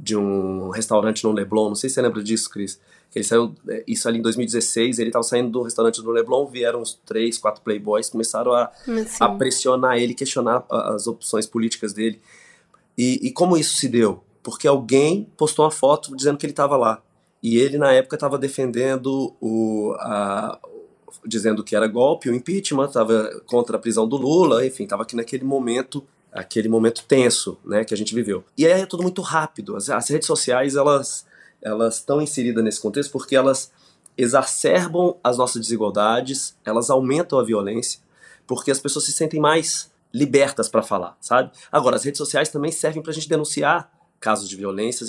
de 0.02 0.16
um 0.16 0.70
restaurante 0.70 1.26
no 1.26 1.34
Leblon, 1.34 1.68
não 1.68 1.76
sei 1.76 1.90
se 1.90 1.96
você 1.96 2.02
lembra 2.02 2.24
disso, 2.24 2.50
Cris. 2.50 2.80
Ele 3.14 3.26
saiu, 3.26 3.54
isso 3.86 4.08
ali 4.08 4.20
em 4.20 4.22
2016, 4.22 4.98
ele 4.98 5.10
estava 5.10 5.24
saindo 5.24 5.50
do 5.50 5.62
restaurante 5.62 6.02
do 6.02 6.10
Leblon, 6.10 6.46
vieram 6.46 6.82
uns 6.82 6.94
três, 7.06 7.38
quatro 7.38 7.62
playboys, 7.62 8.10
começaram 8.10 8.54
a, 8.54 8.72
a 9.20 9.30
pressionar 9.30 9.98
ele, 9.98 10.14
questionar 10.14 10.64
as 10.70 11.06
opções 11.06 11.46
políticas 11.46 11.92
dele. 11.92 12.22
E, 12.98 13.28
e 13.28 13.32
como 13.32 13.58
isso 13.58 13.76
se 13.76 13.90
deu? 13.90 14.24
Porque 14.42 14.68
alguém 14.68 15.28
postou 15.36 15.66
uma 15.66 15.72
foto 15.72 16.16
dizendo 16.16 16.38
que 16.38 16.46
ele 16.46 16.54
estava 16.54 16.78
lá. 16.78 17.02
E 17.42 17.58
ele, 17.58 17.78
na 17.78 17.92
época, 17.92 18.16
estava 18.16 18.38
defendendo 18.38 19.36
o. 19.42 19.96
A, 20.00 20.60
dizendo 21.26 21.64
que 21.64 21.76
era 21.76 21.88
golpe, 21.88 22.30
o 22.30 22.36
impeachment, 22.36 22.88
estava 22.88 23.42
contra 23.46 23.76
a 23.76 23.80
prisão 23.80 24.08
do 24.08 24.16
Lula, 24.16 24.66
enfim, 24.66 24.84
estava 24.84 25.04
aqui 25.04 25.16
naquele 25.16 25.44
momento, 25.44 26.06
aquele 26.32 26.70
momento 26.70 27.04
tenso, 27.06 27.58
né, 27.66 27.84
que 27.84 27.94
a 27.94 27.98
gente 27.98 28.16
viveu. 28.16 28.44
E 28.58 28.66
aí 28.66 28.82
é 28.82 28.86
tudo 28.86 29.04
muito 29.04 29.22
rápido. 29.22 29.76
As, 29.76 29.90
as 29.90 30.10
redes 30.10 30.28
sociais, 30.28 30.76
elas 30.76 31.28
elas 31.62 31.96
estão 31.96 32.22
inseridas 32.22 32.64
nesse 32.64 32.82
contexto 32.82 33.12
porque 33.12 33.36
elas 33.36 33.72
exacerbam 34.18 35.16
as 35.24 35.38
nossas 35.38 35.62
desigualdades, 35.62 36.58
elas 36.66 36.90
aumentam 36.90 37.40
a 37.40 37.44
violência, 37.44 38.00
porque 38.48 38.72
as 38.72 38.80
pessoas 38.80 39.06
se 39.06 39.12
sentem 39.12 39.40
mais 39.40 39.92
libertas 40.14 40.68
para 40.68 40.82
falar, 40.82 41.16
sabe? 41.22 41.52
Agora, 41.72 41.96
as 41.96 42.04
redes 42.04 42.18
sociais 42.18 42.50
também 42.50 42.72
servem 42.72 43.02
para 43.02 43.12
a 43.12 43.14
gente 43.14 43.30
denunciar 43.30 43.92
casos 44.20 44.50
de 44.50 44.56
violência. 44.56 45.06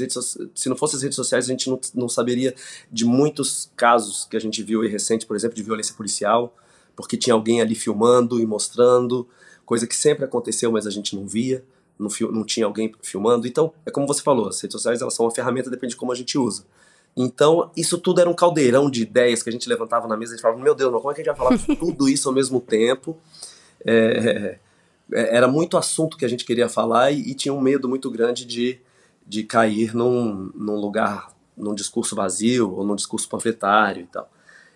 Se 0.55 0.69
não 0.69 0.77
fossem 0.77 0.97
as 0.97 1.03
redes 1.03 1.17
sociais, 1.17 1.45
a 1.45 1.49
gente 1.49 1.69
não, 1.69 1.81
não, 1.95 2.09
saberia 2.09 2.55
de 2.91 3.05
muitos 3.05 3.71
casos 3.77 4.25
que 4.25 4.37
a 4.37 4.41
gente 4.41 4.63
viu 4.63 4.83
aí 4.83 4.89
recente, 4.89 5.27
por 5.27 5.37
exemplo, 5.37 5.57
de 5.57 5.63
violência 5.63 5.95
policial, 5.95 6.55
porque 6.95 7.17
tinha 7.17 7.35
alguém 7.35 7.61
ali 7.61 7.75
filmando 7.75 8.41
e 8.41 8.47
mostrando, 8.47 9.27
coisa 9.65 9.87
que 9.87 9.97
sempre 9.97 10.25
aconteceu, 10.25 10.71
mas 10.73 10.87
a 10.87 10.91
gente 10.91 11.15
não 11.15 11.27
via, 11.27 11.65
não, 11.99 12.09
não 12.31 12.45
tinha 12.45 12.67
alguém 12.67 12.93
filmando. 13.03 13.47
Então, 13.47 13.73
é 13.85 13.91
como 13.91 14.07
você 14.07 14.23
falou, 14.23 14.49
as 14.49 14.61
redes 14.61 14.75
sociais 14.75 15.01
elas 15.01 15.15
são 15.15 15.27
uma 15.27 15.33
ferramenta, 15.33 15.71
depende 15.71 15.93
de 15.93 15.97
como 15.97 16.13
a 16.13 16.15
gente 16.15 16.39
usa. 16.39 16.65
Então, 17.17 17.71
isso 17.77 17.99
tudo 17.99 18.21
era 18.21 18.31
um 18.31 18.35
caldeirão 18.35 18.89
de 18.89 19.03
ideias 19.03 19.43
que 19.43 19.49
a 19.49 19.53
gente 19.53 19.69
levantava 19.69 20.07
na 20.07 20.17
mesa 20.17 20.37
e 20.37 20.39
falava, 20.39 20.61
meu 20.61 20.75
Deus, 20.75 20.93
como 20.93 21.11
é 21.11 21.15
que 21.15 21.21
a 21.21 21.25
gente 21.25 21.37
vai 21.37 21.49
falar 21.49 21.59
tudo 21.77 22.09
isso 22.09 22.29
ao 22.29 22.35
mesmo 22.35 22.61
tempo? 22.61 23.17
É, 23.85 24.59
era 25.13 25.49
muito 25.49 25.77
assunto 25.77 26.17
que 26.17 26.25
a 26.25 26.29
gente 26.29 26.45
queria 26.45 26.69
falar 26.69 27.11
e, 27.11 27.31
e 27.31 27.35
tinha 27.35 27.53
um 27.53 27.61
medo 27.61 27.89
muito 27.89 28.11
grande 28.11 28.45
de 28.45 28.81
de 29.31 29.45
cair 29.45 29.95
num, 29.95 30.51
num 30.57 30.75
lugar, 30.75 31.33
num 31.57 31.73
discurso 31.73 32.17
vazio 32.17 32.75
ou 32.75 32.85
num 32.85 32.97
discurso 32.97 33.29
panfletário 33.29 34.03
e 34.03 34.07
tal. 34.07 34.29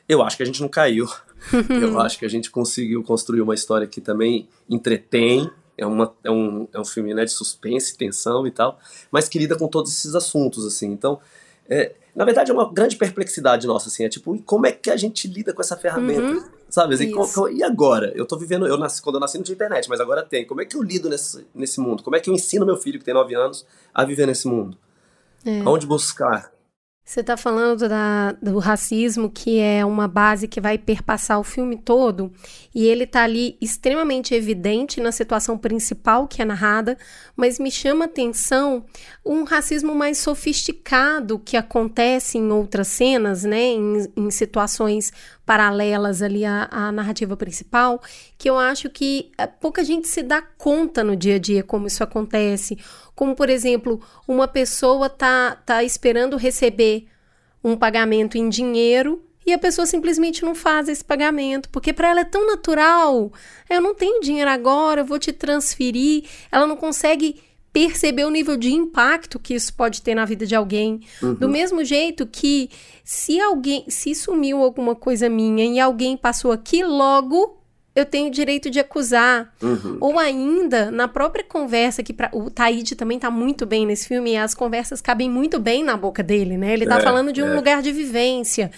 Eu 0.09 0.23
acho 0.23 0.37
que 0.37 0.45
a 0.45 0.47
gente 0.47 0.61
não 0.61 0.69
caiu. 0.69 1.09
Eu 1.69 1.99
acho 1.99 2.17
que 2.17 2.25
a 2.25 2.29
gente 2.29 2.53
conseguiu 2.53 3.03
construir 3.03 3.41
uma 3.41 3.53
história 3.53 3.85
que 3.85 4.01
também 4.01 4.49
entretém. 4.71 5.51
É, 5.77 5.85
uma, 5.85 6.15
é, 6.23 6.31
um, 6.31 6.69
é 6.73 6.79
um 6.79 6.85
filme 6.85 7.13
né, 7.13 7.25
de 7.25 7.33
suspense, 7.33 7.99
tensão 7.99 8.47
e 8.47 8.51
tal, 8.53 8.79
mas 9.11 9.29
que 9.29 9.41
lida 9.41 9.59
com 9.59 9.67
todos 9.67 9.91
esses 9.91 10.15
assuntos, 10.15 10.65
assim. 10.65 10.87
Então, 10.87 11.19
é, 11.69 11.95
na 12.15 12.25
verdade, 12.25 12.51
é 12.51 12.55
uma 12.55 12.71
grande 12.73 12.97
perplexidade 12.97 13.67
nossa, 13.67 13.89
assim. 13.89 14.05
É 14.05 14.09
tipo, 14.09 14.39
como 14.43 14.67
é 14.67 14.73
que 14.73 14.91
a 14.91 14.97
gente 14.97 15.27
lida 15.27 15.53
com 15.53 15.61
essa 15.61 15.77
ferramenta? 15.77 16.23
Uhum. 16.23 16.45
Sabe? 16.69 16.95
Assim, 16.95 17.11
como, 17.11 17.49
e 17.49 17.63
agora? 17.63 18.13
Eu 18.15 18.27
tô 18.27 18.37
vivendo, 18.37 18.67
eu 18.67 18.77
nasci, 18.77 19.03
quando 19.03 19.17
eu 19.17 19.21
nasci 19.21 19.37
não 19.37 19.45
tinha 19.45 19.55
internet, 19.55 19.89
mas 19.89 20.01
agora 20.01 20.23
tem. 20.23 20.47
Como 20.47 20.61
é 20.61 20.65
que 20.65 20.77
eu 20.77 20.83
lido 20.83 21.09
nesse, 21.09 21.47
nesse 21.55 21.81
mundo? 21.81 22.03
Como 22.03 22.17
é 22.17 22.21
que 22.21 22.31
eu 22.31 22.35
ensino 22.35 22.65
meu 22.65 22.77
filho, 22.77 22.99
que 22.99 23.05
tem 23.05 23.15
9 23.15 23.35
anos, 23.35 23.67
a 23.93 24.05
viver 24.05 24.27
nesse 24.27 24.47
mundo? 24.47 24.77
É. 25.45 25.63
Onde 25.69 25.87
buscar? 25.87 26.54
Você 27.07 27.21
está 27.21 27.37
falando 27.37 27.87
da, 27.87 28.33
do 28.33 28.59
racismo, 28.59 29.29
que 29.29 29.59
é 29.61 29.85
uma 29.85 30.09
base 30.09 30.49
que 30.49 30.59
vai 30.59 30.79
perpassar 30.79 31.39
o 31.39 31.45
filme 31.45 31.77
todo, 31.77 32.33
e 32.75 32.87
ele 32.87 33.05
está 33.05 33.25
ali 33.25 33.59
extremamente 33.61 34.35
evidente 34.35 35.03
na 35.03 35.13
situação 35.13 35.59
principal 35.59 36.27
que 36.27 36.41
é 36.41 36.47
narrada, 36.47 36.97
mas 37.37 37.59
me 37.59 37.71
chama 37.71 38.07
a 38.07 38.09
atenção 38.09 38.87
um 39.23 39.45
racismo 39.45 39.95
mais 39.95 40.17
sofisticado 40.17 41.39
que 41.39 41.59
acontece 41.59 42.39
em 42.39 42.51
outras 42.51 42.89
cenas, 42.89 43.45
né, 43.45 43.63
em, 43.63 44.11
em 44.17 44.31
situações 44.31 45.13
paralelas 45.45 46.23
ali 46.23 46.45
à, 46.45 46.69
à, 46.71 46.93
narrativa 46.93 47.37
principal, 47.37 48.01
que 48.39 48.49
eu 48.49 48.59
acho 48.59 48.89
que 48.89 49.31
pouca 49.61 49.85
gente 49.85 50.09
se 50.09 50.23
dá 50.23 50.41
conta 50.41 51.05
no 51.05 51.15
dia 51.15 51.37
a 51.37 51.39
dia 51.39 51.63
como 51.63 51.87
isso 51.87 52.03
acontece. 52.03 52.79
Como, 53.15 53.35
por 53.35 53.51
exemplo, 53.51 54.01
uma 54.27 54.49
pessoa 54.49 55.09
tá, 55.09 55.57
tá 55.65 55.85
esperando 55.85 56.37
receber 56.37 57.07
um 57.63 57.77
pagamento 57.77 58.37
em 58.37 58.49
dinheiro 58.49 59.23
e 59.47 59.53
a 59.53 59.59
pessoa 59.59 59.87
simplesmente 59.87 60.43
não 60.43 60.55
faz 60.55 60.89
esse 60.89 61.05
pagamento, 61.05 61.69
porque 61.69 61.93
para 61.93 62.09
ela 62.09 62.21
é 62.21 62.25
tão 62.25 62.47
natural. 62.47 63.31
Eu 63.69 63.81
não 63.81 63.95
tenho 63.95 64.21
dinheiro 64.21 64.51
agora, 64.51 65.03
eu 65.03 65.05
vou 65.05 65.19
te 65.19 65.33
transferir. 65.33 66.25
Ela 66.51 66.67
não 66.67 66.77
consegue 66.77 67.43
perceber 67.75 68.25
o 68.25 68.31
nível 68.31 68.57
de 68.57 68.73
impacto 68.73 69.37
que 69.37 69.53
isso 69.53 69.75
pode 69.75 70.01
ter 70.01 70.15
na 70.15 70.25
vida 70.25 70.47
de 70.47 70.55
alguém. 70.55 71.01
Uhum. 71.21 71.35
Do 71.35 71.49
mesmo 71.49 71.85
jeito 71.85 72.25
que 72.25 72.71
se 73.03 73.41
alguém, 73.41 73.85
se 73.89 74.15
sumiu 74.15 74.63
alguma 74.63 74.95
coisa 74.95 75.29
minha 75.29 75.65
e 75.67 75.81
alguém 75.81 76.17
passou 76.17 76.53
aqui, 76.53 76.85
logo 76.85 77.59
eu 77.93 78.07
tenho 78.07 78.31
direito 78.31 78.71
de 78.71 78.79
acusar. 78.79 79.53
Uhum. 79.61 79.99
Ou 80.01 80.21
ainda, 80.21 80.89
na 80.93 81.09
própria 81.09 81.43
conversa, 81.43 82.01
que 82.01 82.13
pra, 82.13 82.31
o 82.33 82.49
Taíde 82.49 82.95
também 82.95 83.19
tá 83.19 83.29
muito 83.29 83.67
bem 83.67 83.85
nesse 83.85 84.07
filme, 84.07 84.33
e 84.33 84.37
as 84.37 84.55
conversas 84.55 85.01
cabem 85.01 85.29
muito 85.29 85.59
bem 85.59 85.83
na 85.83 85.97
boca 85.97 86.23
dele, 86.23 86.57
né? 86.57 86.75
Ele 86.75 86.87
tá 86.87 86.99
é, 86.99 87.01
falando 87.01 87.33
de 87.33 87.43
um 87.43 87.53
é. 87.53 87.55
lugar 87.55 87.83
de 87.83 87.91
vivência. 87.91 88.71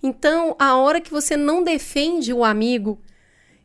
Então, 0.00 0.54
a 0.60 0.76
hora 0.76 1.00
que 1.00 1.10
você 1.10 1.36
não 1.36 1.64
defende 1.64 2.32
o 2.32 2.44
amigo 2.44 3.00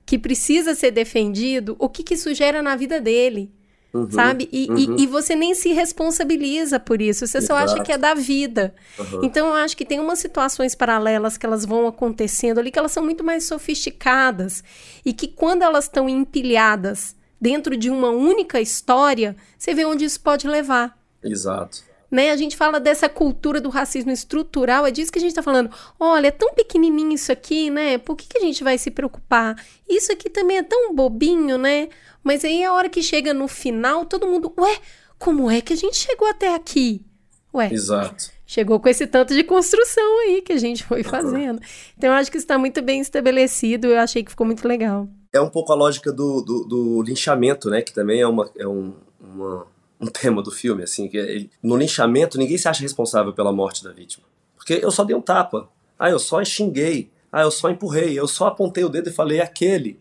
que 0.04 0.17
precisa 0.17 0.73
ser 0.73 0.89
defendido, 0.89 1.75
o 1.78 1.88
que, 1.88 2.02
que 2.02 2.15
isso 2.15 2.34
gera 2.34 2.63
na 2.63 2.75
vida 2.75 2.99
dele? 2.99 3.52
Uhum, 3.91 4.12
sabe? 4.12 4.47
E, 4.52 4.69
uhum. 4.69 4.78
e, 4.78 5.04
e, 5.04 5.08
você 5.08 5.36
nem 5.36 5.56
se 5.56 5.73
responsabiliza 5.73 6.80
por 6.80 7.02
isso, 7.02 7.25
você 7.25 7.39
Exato. 7.39 7.47
só 7.47 7.73
acha 7.73 7.84
que 7.84 7.91
é 7.91 7.97
da 7.97 8.13
vida. 8.13 8.73
Uhum. 8.99 9.21
Então 9.23 9.47
eu 9.47 9.54
acho 9.56 9.75
que 9.75 9.84
tem 9.84 9.99
umas 9.99 10.19
situações 10.19 10.75
paralelas 10.75 11.38
que 11.38 11.45
elas 11.45 11.65
vão 11.65 11.88
acontecendo 11.88 12.60
ali 12.60 12.69
que 12.69 12.78
elas 12.78 12.91
são 12.91 13.04
muito 13.04 13.23
mais 13.23 13.45
sofisticadas 13.45 14.63
e 15.04 15.12
que 15.12 15.28
quando 15.28 15.63
elas 15.63 15.86
estão 15.86 16.08
empilhadas 16.08 17.15
dentro 17.41 17.75
de 17.75 17.89
uma 17.89 18.10
única 18.10 18.62
história, 18.62 19.36
você 19.58 19.73
vê 19.73 19.86
onde 19.86 20.06
isso 20.06 20.21
pode 20.21 20.47
levar. 20.47 20.95
Exato. 21.23 21.89
Né? 22.12 22.32
A 22.32 22.38
gente 22.38 22.58
fala 22.58 22.80
dessa 22.80 23.08
cultura 23.08 23.62
do 23.62 23.69
racismo 23.69 24.12
estrutural, 24.12 24.86
é 24.86 24.91
disso 24.91 25.12
que 25.12 25.19
a 25.19 25.21
gente 25.21 25.32
está 25.32 25.43
falando. 25.43 25.69
Olha, 25.99 26.28
é 26.28 26.32
tão 26.32 26.54
pequenininho 26.54 27.13
isso 27.13 27.32
aqui, 27.32 27.69
né? 27.69 27.97
Por 27.99 28.15
que, 28.15 28.28
que 28.28 28.38
a 28.38 28.41
gente 28.41 28.63
vai 28.63 28.78
se 28.78 28.89
preocupar? 28.89 29.56
Isso 29.88 30.12
aqui 30.12 30.30
também 30.30 30.58
é 30.58 30.63
tão 30.63 30.93
bobinho, 30.93 31.58
né? 31.58 31.89
Mas 32.23 32.43
aí 32.43 32.63
a 32.63 32.73
hora 32.73 32.89
que 32.89 33.01
chega 33.01 33.34
no 33.34 33.47
final, 33.47 34.05
todo 34.05 34.27
mundo, 34.27 34.53
ué, 34.58 34.77
como 35.17 35.49
é 35.49 35.62
que 35.62 35.73
a 35.73 35.75
gente 35.75 35.97
chegou 35.97 36.27
até 36.27 36.53
aqui? 36.53 37.05
Ué. 37.53 37.71
Exato. 37.71 38.32
Chegou 38.45 38.79
com 38.79 38.89
esse 38.89 39.05
tanto 39.05 39.34
de 39.36 39.43
construção 39.43 40.19
aí 40.21 40.41
que 40.41 40.53
a 40.53 40.58
gente 40.58 40.84
foi 40.84 41.03
fazendo. 41.03 41.62
Então, 41.97 42.10
eu 42.10 42.15
acho 42.15 42.32
que 42.32 42.38
está 42.38 42.58
muito 42.58 42.82
bem 42.82 42.99
estabelecido. 42.99 43.88
Eu 43.88 43.99
achei 43.99 44.23
que 44.23 44.32
ficou 44.32 44.45
muito 44.45 44.67
legal. 44.67 45.08
É 45.32 45.39
um 45.39 45.49
pouco 45.49 45.71
a 45.71 45.75
lógica 45.75 46.12
do, 46.12 46.41
do, 46.41 46.63
do 46.63 47.01
linchamento, 47.03 47.69
né? 47.69 47.82
Que 47.82 47.93
também 47.93 48.21
é, 48.21 48.27
uma, 48.27 48.49
é 48.58 48.67
um, 48.67 48.95
uma, 49.19 49.67
um 50.01 50.08
tema 50.08 50.41
do 50.41 50.51
filme, 50.51 50.82
assim. 50.84 51.08
que 51.08 51.17
ele, 51.17 51.51
No 51.62 51.77
linchamento, 51.77 52.39
ninguém 52.39 52.58
se 52.58 52.67
acha 52.67 52.82
responsável 52.82 53.34
pela 53.34 53.51
morte 53.51 53.84
da 53.84 53.91
vítima. 53.91 54.25
Porque 54.55 54.79
eu 54.82 54.89
só 54.89 55.03
dei 55.03 55.15
um 55.15 55.21
tapa. 55.21 55.69
Ah, 55.97 56.10
eu 56.10 56.17
só 56.17 56.43
xinguei. 56.43 57.12
Ah, 57.32 57.41
eu 57.41 57.51
só 57.51 57.69
empurrei. 57.69 58.17
Eu 58.17 58.27
só 58.27 58.47
apontei 58.47 58.84
o 58.84 58.89
dedo 58.89 59.10
e 59.10 59.13
falei 59.13 59.41
aquele 59.41 59.99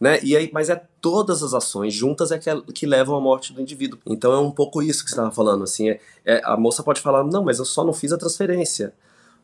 né? 0.00 0.18
E 0.22 0.36
aí, 0.36 0.50
mas 0.52 0.70
é 0.70 0.82
todas 1.00 1.42
as 1.42 1.54
ações 1.54 1.92
juntas 1.92 2.30
é 2.30 2.38
que, 2.38 2.48
é, 2.48 2.60
que 2.74 2.86
levam 2.86 3.16
à 3.16 3.20
morte 3.20 3.52
do 3.52 3.60
indivíduo. 3.60 3.98
Então 4.06 4.32
é 4.32 4.38
um 4.38 4.50
pouco 4.50 4.82
isso 4.82 5.04
que 5.04 5.10
você 5.10 5.16
estava 5.16 5.30
falando, 5.30 5.64
assim, 5.64 5.90
é, 5.90 6.00
é, 6.24 6.40
a 6.44 6.56
moça 6.56 6.82
pode 6.82 7.00
falar, 7.00 7.24
não, 7.24 7.44
mas 7.44 7.58
eu 7.58 7.64
só 7.64 7.84
não 7.84 7.92
fiz 7.92 8.12
a 8.12 8.18
transferência. 8.18 8.92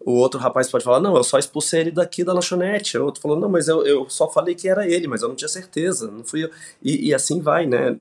O 0.00 0.12
outro 0.12 0.38
rapaz 0.38 0.70
pode 0.70 0.84
falar, 0.84 1.00
não, 1.00 1.16
eu 1.16 1.24
só 1.24 1.38
expulsei 1.38 1.80
ele 1.80 1.90
daqui 1.90 2.22
da 2.22 2.32
lanchonete. 2.32 2.98
O 2.98 3.04
outro 3.06 3.22
falou, 3.22 3.40
não, 3.40 3.48
mas 3.48 3.68
eu, 3.68 3.86
eu 3.86 4.08
só 4.10 4.30
falei 4.30 4.54
que 4.54 4.68
era 4.68 4.86
ele, 4.86 5.08
mas 5.08 5.22
eu 5.22 5.28
não 5.28 5.34
tinha 5.34 5.48
certeza, 5.48 6.10
não 6.10 6.22
fui 6.22 6.44
eu. 6.44 6.50
E, 6.82 7.08
e 7.08 7.14
assim 7.14 7.40
vai, 7.40 7.66
né? 7.66 7.96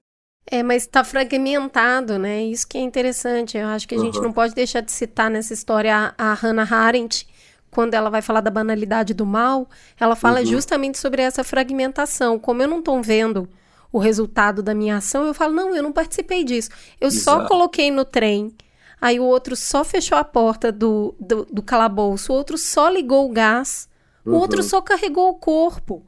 É, 0.45 0.61
mas 0.61 0.83
está 0.83 1.03
fragmentado, 1.03 2.19
né? 2.19 2.43
Isso 2.43 2.67
que 2.67 2.77
é 2.77 2.81
interessante. 2.81 3.57
Eu 3.57 3.67
acho 3.67 3.87
que 3.87 3.95
a 3.95 3.97
uhum. 3.97 4.05
gente 4.05 4.19
não 4.19 4.33
pode 4.33 4.53
deixar 4.53 4.81
de 4.81 4.91
citar 4.91 5.29
nessa 5.29 5.53
história 5.53 6.13
a, 6.17 6.31
a 6.31 6.33
Hannah 6.33 6.69
Arendt, 6.69 7.25
quando 7.73 7.93
ela 7.93 8.09
vai 8.09 8.21
falar 8.21 8.41
da 8.41 8.51
banalidade 8.51 9.13
do 9.13 9.25
mal, 9.25 9.67
ela 9.99 10.15
fala 10.15 10.39
uhum. 10.39 10.45
justamente 10.45 10.97
sobre 10.97 11.21
essa 11.21 11.43
fragmentação. 11.43 12.39
Como 12.39 12.61
eu 12.61 12.67
não 12.67 12.79
estou 12.79 13.01
vendo 13.01 13.49
o 13.91 13.99
resultado 13.99 14.63
da 14.63 14.73
minha 14.73 14.97
ação, 14.97 15.25
eu 15.25 15.33
falo, 15.33 15.53
não, 15.53 15.75
eu 15.75 15.83
não 15.83 15.91
participei 15.91 16.43
disso. 16.43 16.69
Eu 17.01 17.09
Exato. 17.09 17.23
só 17.23 17.47
coloquei 17.47 17.91
no 17.91 18.05
trem. 18.05 18.55
Aí 19.01 19.19
o 19.19 19.23
outro 19.23 19.55
só 19.55 19.83
fechou 19.83 20.17
a 20.17 20.23
porta 20.23 20.71
do, 20.71 21.13
do, 21.19 21.45
do 21.45 21.61
calabouço, 21.61 22.31
o 22.31 22.35
outro 22.35 22.57
só 22.57 22.87
ligou 22.87 23.29
o 23.29 23.33
gás, 23.33 23.89
uhum. 24.25 24.33
o 24.33 24.37
outro 24.37 24.63
só 24.63 24.81
carregou 24.81 25.29
o 25.29 25.35
corpo. 25.35 26.05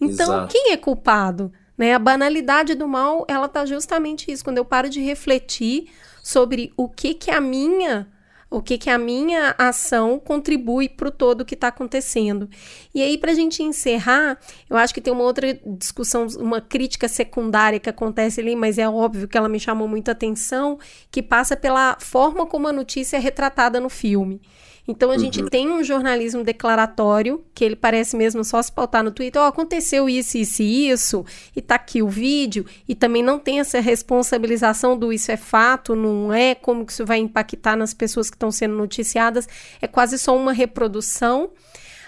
Então, 0.00 0.26
Exato. 0.26 0.52
quem 0.52 0.72
é 0.72 0.76
culpado? 0.76 1.52
Né? 1.76 1.94
A 1.94 1.98
banalidade 1.98 2.74
do 2.74 2.86
mal, 2.86 3.24
ela 3.28 3.48
tá 3.48 3.66
justamente 3.66 4.30
isso. 4.30 4.44
Quando 4.44 4.58
eu 4.58 4.64
paro 4.64 4.88
de 4.88 5.00
refletir 5.00 5.88
sobre 6.22 6.72
o 6.76 6.88
que 6.88 7.14
que 7.14 7.30
a 7.30 7.40
minha 7.40 8.11
o 8.52 8.60
que, 8.60 8.76
que 8.76 8.90
a 8.90 8.98
minha 8.98 9.54
ação 9.56 10.18
contribui 10.18 10.88
para 10.88 11.08
o 11.08 11.10
todo 11.10 11.44
que 11.44 11.54
está 11.54 11.68
acontecendo. 11.68 12.48
E 12.94 13.02
aí, 13.02 13.16
para 13.16 13.32
a 13.32 13.34
gente 13.34 13.62
encerrar, 13.62 14.38
eu 14.68 14.76
acho 14.76 14.92
que 14.92 15.00
tem 15.00 15.12
uma 15.12 15.24
outra 15.24 15.58
discussão, 15.78 16.26
uma 16.38 16.60
crítica 16.60 17.08
secundária 17.08 17.80
que 17.80 17.88
acontece 17.88 18.40
ali, 18.40 18.54
mas 18.54 18.76
é 18.76 18.88
óbvio 18.88 19.26
que 19.26 19.38
ela 19.38 19.48
me 19.48 19.58
chamou 19.58 19.88
muita 19.88 20.12
atenção, 20.12 20.78
que 21.10 21.22
passa 21.22 21.56
pela 21.56 21.96
forma 21.98 22.46
como 22.46 22.68
a 22.68 22.72
notícia 22.72 23.16
é 23.16 23.20
retratada 23.20 23.80
no 23.80 23.88
filme. 23.88 24.40
Então 24.86 25.10
a 25.10 25.14
uhum. 25.14 25.18
gente 25.18 25.42
tem 25.44 25.70
um 25.70 25.84
jornalismo 25.84 26.42
declaratório, 26.42 27.44
que 27.54 27.64
ele 27.64 27.76
parece 27.76 28.16
mesmo 28.16 28.42
só 28.44 28.60
se 28.60 28.72
pautar 28.72 29.04
no 29.04 29.12
Twitter, 29.12 29.40
oh, 29.40 29.44
aconteceu 29.44 30.08
isso, 30.08 30.36
isso 30.36 30.62
e 30.62 30.90
isso, 30.90 31.24
e 31.54 31.62
tá 31.62 31.76
aqui 31.76 32.02
o 32.02 32.08
vídeo, 32.08 32.66
e 32.88 32.94
também 32.94 33.22
não 33.22 33.38
tem 33.38 33.60
essa 33.60 33.78
responsabilização 33.78 34.98
do 34.98 35.12
isso 35.12 35.30
é 35.30 35.36
fato, 35.36 35.94
não 35.94 36.32
é, 36.32 36.54
como 36.54 36.84
que 36.84 36.92
isso 36.92 37.06
vai 37.06 37.18
impactar 37.18 37.76
nas 37.76 37.94
pessoas 37.94 38.28
que 38.28 38.34
estão 38.34 38.50
sendo 38.50 38.74
noticiadas, 38.74 39.48
é 39.80 39.86
quase 39.86 40.18
só 40.18 40.36
uma 40.36 40.52
reprodução. 40.52 41.50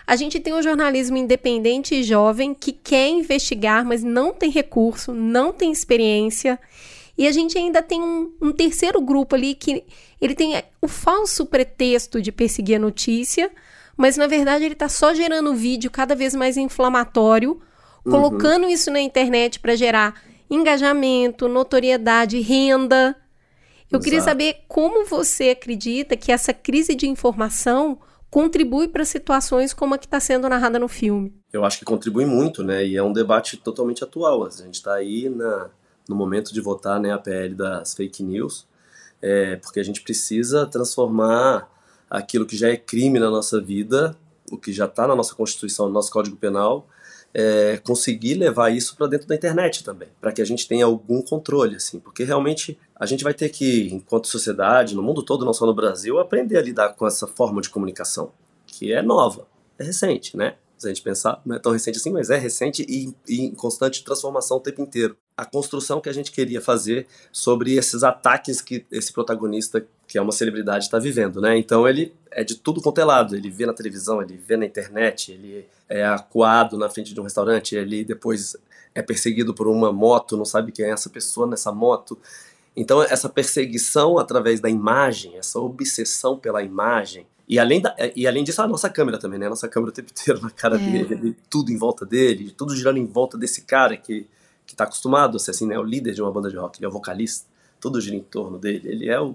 A 0.06 0.16
gente 0.16 0.40
tem 0.40 0.52
um 0.52 0.60
jornalismo 0.60 1.16
independente 1.16 1.94
e 1.94 2.02
jovem 2.02 2.52
que 2.52 2.72
quer 2.72 3.08
investigar, 3.08 3.84
mas 3.84 4.02
não 4.02 4.34
tem 4.34 4.50
recurso, 4.50 5.14
não 5.14 5.52
tem 5.52 5.72
experiência. 5.72 6.58
E 7.16 7.28
a 7.28 7.32
gente 7.32 7.56
ainda 7.56 7.80
tem 7.80 8.02
um, 8.02 8.32
um 8.40 8.52
terceiro 8.52 9.00
grupo 9.00 9.36
ali 9.36 9.54
que 9.54 9.84
ele 10.20 10.34
tem 10.34 10.62
o 10.80 10.88
falso 10.88 11.46
pretexto 11.46 12.20
de 12.20 12.32
perseguir 12.32 12.76
a 12.76 12.80
notícia, 12.80 13.50
mas 13.96 14.16
na 14.16 14.26
verdade 14.26 14.64
ele 14.64 14.74
está 14.74 14.88
só 14.88 15.14
gerando 15.14 15.54
vídeo 15.54 15.90
cada 15.90 16.14
vez 16.14 16.34
mais 16.34 16.56
inflamatório, 16.56 17.60
uhum. 18.04 18.12
colocando 18.12 18.68
isso 18.68 18.90
na 18.90 19.00
internet 19.00 19.60
para 19.60 19.76
gerar 19.76 20.20
engajamento, 20.50 21.48
notoriedade, 21.48 22.40
renda. 22.40 23.16
Eu 23.90 23.98
Exato. 23.98 24.04
queria 24.04 24.20
saber 24.20 24.56
como 24.66 25.06
você 25.06 25.50
acredita 25.50 26.16
que 26.16 26.32
essa 26.32 26.52
crise 26.52 26.94
de 26.94 27.06
informação 27.06 27.98
contribui 28.28 28.88
para 28.88 29.04
situações 29.04 29.72
como 29.72 29.94
a 29.94 29.98
que 29.98 30.06
está 30.06 30.18
sendo 30.18 30.48
narrada 30.48 30.76
no 30.76 30.88
filme. 30.88 31.32
Eu 31.52 31.64
acho 31.64 31.78
que 31.78 31.84
contribui 31.84 32.26
muito, 32.26 32.64
né? 32.64 32.84
E 32.84 32.96
é 32.96 33.02
um 33.02 33.12
debate 33.12 33.56
totalmente 33.56 34.02
atual. 34.02 34.44
A 34.44 34.50
gente 34.50 34.74
está 34.74 34.94
aí 34.94 35.28
na, 35.28 35.70
no 36.08 36.14
momento 36.14 36.52
de 36.52 36.60
votar 36.60 37.00
né, 37.00 37.12
a 37.12 37.18
PL 37.18 37.54
das 37.54 37.94
fake 37.94 38.22
news, 38.22 38.66
é, 39.22 39.56
porque 39.56 39.80
a 39.80 39.82
gente 39.82 40.02
precisa 40.02 40.66
transformar 40.66 41.70
aquilo 42.10 42.46
que 42.46 42.56
já 42.56 42.68
é 42.68 42.76
crime 42.76 43.18
na 43.18 43.30
nossa 43.30 43.60
vida, 43.60 44.16
o 44.50 44.58
que 44.58 44.72
já 44.72 44.84
está 44.84 45.06
na 45.06 45.16
nossa 45.16 45.34
Constituição, 45.34 45.86
no 45.86 45.92
nosso 45.92 46.10
Código 46.10 46.36
Penal, 46.36 46.86
é, 47.32 47.78
conseguir 47.78 48.34
levar 48.34 48.70
isso 48.70 48.96
para 48.96 49.08
dentro 49.08 49.26
da 49.26 49.34
internet 49.34 49.82
também, 49.82 50.08
para 50.20 50.30
que 50.30 50.40
a 50.40 50.44
gente 50.44 50.68
tenha 50.68 50.84
algum 50.84 51.20
controle, 51.20 51.76
assim, 51.76 51.98
porque 51.98 52.22
realmente 52.22 52.78
a 52.94 53.06
gente 53.06 53.24
vai 53.24 53.34
ter 53.34 53.48
que, 53.48 53.88
enquanto 53.92 54.28
sociedade, 54.28 54.94
no 54.94 55.02
mundo 55.02 55.22
todo, 55.22 55.44
não 55.44 55.52
só 55.52 55.66
no 55.66 55.74
Brasil, 55.74 56.20
aprender 56.20 56.56
a 56.56 56.62
lidar 56.62 56.90
com 56.90 57.06
essa 57.06 57.26
forma 57.26 57.60
de 57.60 57.70
comunicação, 57.70 58.30
que 58.66 58.92
é 58.92 59.02
nova, 59.02 59.48
é 59.78 59.84
recente, 59.84 60.36
né? 60.36 60.54
Se 60.78 60.86
a 60.86 60.88
gente 60.88 61.02
pensar, 61.02 61.40
não 61.44 61.56
é 61.56 61.58
tão 61.58 61.72
recente 61.72 61.98
assim, 61.98 62.10
mas 62.10 62.30
é 62.30 62.36
recente 62.36 62.84
e, 62.88 63.14
e 63.28 63.42
em 63.46 63.54
constante 63.54 64.04
transformação 64.04 64.56
o 64.56 64.60
tempo 64.60 64.82
inteiro 64.82 65.16
a 65.36 65.44
construção 65.44 66.00
que 66.00 66.08
a 66.08 66.12
gente 66.12 66.30
queria 66.30 66.60
fazer 66.60 67.06
sobre 67.32 67.74
esses 67.74 68.04
ataques 68.04 68.60
que 68.60 68.86
esse 68.90 69.12
protagonista, 69.12 69.84
que 70.06 70.16
é 70.16 70.22
uma 70.22 70.32
celebridade, 70.32 70.84
está 70.84 70.98
vivendo, 70.98 71.40
né? 71.40 71.58
Então 71.58 71.88
ele 71.88 72.14
é 72.30 72.44
de 72.44 72.54
tudo 72.54 72.80
quanto 72.80 73.00
é 73.00 73.04
lado. 73.04 73.34
Ele 73.34 73.50
vê 73.50 73.66
na 73.66 73.72
televisão, 73.72 74.22
ele 74.22 74.36
vê 74.36 74.56
na 74.56 74.64
internet, 74.64 75.32
ele 75.32 75.66
é 75.88 76.04
acuado 76.04 76.78
na 76.78 76.88
frente 76.88 77.12
de 77.12 77.20
um 77.20 77.24
restaurante, 77.24 77.74
ele 77.74 78.04
depois 78.04 78.56
é 78.94 79.02
perseguido 79.02 79.52
por 79.52 79.66
uma 79.66 79.92
moto, 79.92 80.36
não 80.36 80.44
sabe 80.44 80.70
quem 80.70 80.84
é 80.84 80.90
essa 80.90 81.10
pessoa 81.10 81.46
nessa 81.48 81.72
moto. 81.72 82.16
Então 82.76 83.02
essa 83.02 83.28
perseguição 83.28 84.18
através 84.18 84.60
da 84.60 84.70
imagem, 84.70 85.36
essa 85.36 85.58
obsessão 85.58 86.38
pela 86.38 86.62
imagem, 86.62 87.26
e 87.48 87.58
além, 87.58 87.80
da, 87.80 87.94
e 88.16 88.26
além 88.26 88.42
disso, 88.42 88.62
a 88.62 88.66
nossa 88.66 88.88
câmera 88.88 89.18
também, 89.18 89.38
né? 89.38 89.46
A 89.46 89.50
nossa 89.50 89.68
câmera 89.68 89.90
o 89.90 89.94
tempo 89.94 90.10
inteiro 90.10 90.40
na 90.40 90.50
cara 90.50 90.76
é. 90.76 90.78
dele, 90.78 91.36
tudo 91.50 91.70
em 91.70 91.76
volta 91.76 92.06
dele, 92.06 92.54
tudo 92.56 92.74
girando 92.74 92.98
em 92.98 93.06
volta 93.06 93.36
desse 93.36 93.62
cara 93.62 93.96
que 93.96 94.26
que 94.66 94.72
está 94.72 94.84
acostumado 94.84 95.36
a 95.36 95.40
ser 95.40 95.50
assim, 95.50 95.66
né, 95.66 95.78
o 95.78 95.82
líder 95.82 96.14
de 96.14 96.22
uma 96.22 96.32
banda 96.32 96.50
de 96.50 96.56
rock, 96.56 96.78
ele 96.78 96.86
é 96.86 96.88
o 96.88 96.92
vocalista, 96.92 97.46
tudo 97.80 98.00
gira 98.00 98.16
em 98.16 98.22
torno 98.22 98.58
dele, 98.58 98.88
ele 98.88 99.08
é 99.08 99.20
o, 99.20 99.34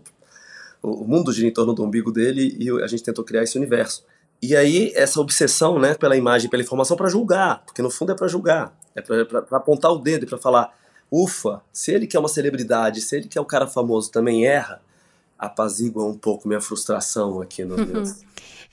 o 0.82 1.06
mundo 1.06 1.32
gira 1.32 1.48
em 1.48 1.54
torno 1.54 1.74
do 1.74 1.84
umbigo 1.84 2.12
dele 2.12 2.56
e 2.58 2.69
a 2.82 2.88
gente 2.88 3.04
tentou 3.04 3.24
criar 3.24 3.43
esse 3.43 3.58
universo. 3.58 4.04
E 4.41 4.56
aí 4.56 4.91
essa 4.95 5.19
obsessão, 5.19 5.78
né, 5.78 5.93
pela 5.93 6.15
imagem, 6.15 6.50
pela 6.50 6.63
informação 6.63 6.95
para 6.95 7.10
julgar, 7.10 7.63
porque 7.65 7.82
no 7.82 7.89
fundo 7.89 8.12
é 8.12 8.15
para 8.15 8.28
julgar, 8.28 8.76
é 8.95 9.02
para 9.02 9.58
apontar 9.58 9.91
o 9.91 10.00
dedo 10.00 10.24
e 10.24 10.28
para 10.28 10.38
falar, 10.38 10.76
ufa, 11.12 11.62
se 11.72 11.91
ele 11.91 12.08
que 12.08 12.15
é 12.15 12.19
uma 12.19 12.30
celebridade, 12.30 13.02
se 13.02 13.15
ele 13.15 13.28
que 13.28 13.38
é 13.38 13.41
um 13.41 13.45
cara 13.45 13.67
famoso 13.67 14.12
também 14.12 14.48
erra, 14.48 14.82
apazigua 15.39 16.06
um 16.06 16.17
pouco 16.17 16.47
minha 16.47 16.60
frustração 16.60 17.41
aqui 17.41 17.63
no 17.63 17.75
uhum. 17.75 18.04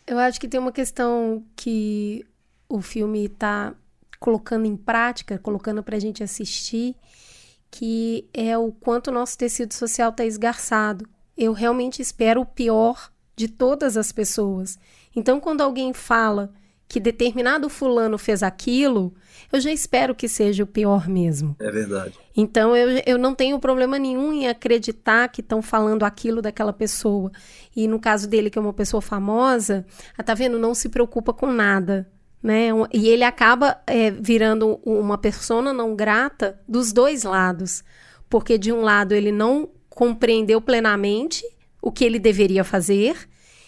Eu 0.04 0.18
acho 0.18 0.40
que 0.40 0.48
tem 0.48 0.58
uma 0.58 0.72
questão 0.72 1.44
que 1.54 2.26
o 2.68 2.82
filme 2.82 3.26
está 3.26 3.74
colocando 4.18 4.66
em 4.66 4.76
prática, 4.76 5.38
colocando 5.38 5.82
para 5.82 5.96
a 5.96 6.00
gente 6.00 6.22
assistir, 6.22 6.96
que 7.70 8.28
é 8.34 8.58
o 8.58 8.72
quanto 8.72 9.08
o 9.08 9.12
nosso 9.12 9.38
tecido 9.38 9.72
social 9.72 10.10
está 10.10 10.24
esgarçado. 10.24 11.08
Eu 11.36 11.52
realmente 11.52 12.02
espero 12.02 12.40
o 12.40 12.46
pior 12.46 13.10
de 13.36 13.48
todas 13.48 13.96
as 13.96 14.10
pessoas. 14.10 14.78
Então, 15.14 15.38
quando 15.38 15.60
alguém 15.60 15.92
fala 15.92 16.52
que 16.88 17.00
determinado 17.00 17.68
fulano 17.68 18.16
fez 18.16 18.42
aquilo, 18.42 19.12
eu 19.52 19.60
já 19.60 19.72
espero 19.72 20.14
que 20.14 20.28
seja 20.28 20.62
o 20.62 20.66
pior 20.66 21.08
mesmo. 21.08 21.56
É 21.58 21.70
verdade. 21.70 22.14
Então 22.36 22.76
eu, 22.76 23.02
eu 23.06 23.18
não 23.18 23.34
tenho 23.34 23.58
problema 23.58 23.98
nenhum 23.98 24.32
em 24.32 24.48
acreditar 24.48 25.28
que 25.28 25.40
estão 25.40 25.60
falando 25.60 26.04
aquilo 26.04 26.40
daquela 26.40 26.72
pessoa. 26.72 27.30
E 27.74 27.88
no 27.88 27.98
caso 27.98 28.28
dele, 28.28 28.50
que 28.50 28.58
é 28.58 28.60
uma 28.60 28.72
pessoa 28.72 29.00
famosa, 29.00 29.84
ah, 30.16 30.22
tá 30.22 30.34
vendo? 30.34 30.58
Não 30.58 30.74
se 30.74 30.88
preocupa 30.88 31.32
com 31.32 31.50
nada. 31.50 32.08
Né? 32.42 32.68
E 32.92 33.08
ele 33.08 33.24
acaba 33.24 33.80
é, 33.86 34.10
virando 34.10 34.80
uma 34.84 35.18
persona 35.18 35.72
não 35.72 35.96
grata 35.96 36.60
dos 36.68 36.92
dois 36.92 37.24
lados. 37.24 37.82
Porque 38.28 38.58
de 38.58 38.72
um 38.72 38.82
lado 38.82 39.12
ele 39.12 39.32
não 39.32 39.68
compreendeu 39.88 40.60
plenamente 40.60 41.44
o 41.80 41.90
que 41.90 42.04
ele 42.04 42.18
deveria 42.18 42.62
fazer 42.62 43.16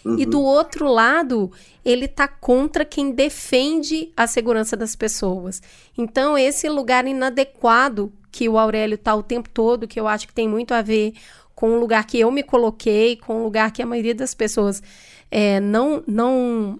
Uhum. 0.05 0.17
E 0.17 0.25
do 0.25 0.41
outro 0.41 0.87
lado, 0.87 1.51
ele 1.83 2.05
está 2.05 2.27
contra 2.27 2.85
quem 2.85 3.11
defende 3.11 4.11
a 4.15 4.27
segurança 4.27 4.77
das 4.77 4.95
pessoas. 4.95 5.61
Então, 5.97 6.37
esse 6.37 6.69
lugar 6.69 7.05
inadequado 7.05 8.11
que 8.31 8.47
o 8.47 8.57
Aurélio 8.57 8.95
está 8.95 9.15
o 9.15 9.23
tempo 9.23 9.49
todo, 9.49 9.87
que 9.87 9.99
eu 9.99 10.07
acho 10.07 10.27
que 10.27 10.33
tem 10.33 10.47
muito 10.47 10.73
a 10.73 10.81
ver 10.81 11.13
com 11.55 11.71
o 11.71 11.79
lugar 11.79 12.05
que 12.05 12.19
eu 12.19 12.31
me 12.31 12.43
coloquei, 12.43 13.17
com 13.17 13.41
o 13.41 13.43
lugar 13.43 13.71
que 13.71 13.81
a 13.81 13.85
maioria 13.85 14.15
das 14.15 14.33
pessoas 14.33 14.81
é, 15.29 15.59
não, 15.59 16.03
não 16.07 16.79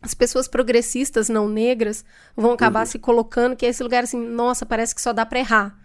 as 0.00 0.14
pessoas 0.14 0.48
progressistas 0.48 1.28
não 1.28 1.48
negras 1.48 2.04
vão 2.36 2.52
acabar 2.52 2.80
uhum. 2.80 2.86
se 2.86 2.98
colocando 2.98 3.56
que 3.56 3.66
é 3.66 3.68
esse 3.68 3.82
lugar 3.82 4.04
assim, 4.04 4.18
nossa, 4.18 4.64
parece 4.64 4.94
que 4.94 5.02
só 5.02 5.12
dá 5.12 5.26
para 5.26 5.38
errar. 5.38 5.78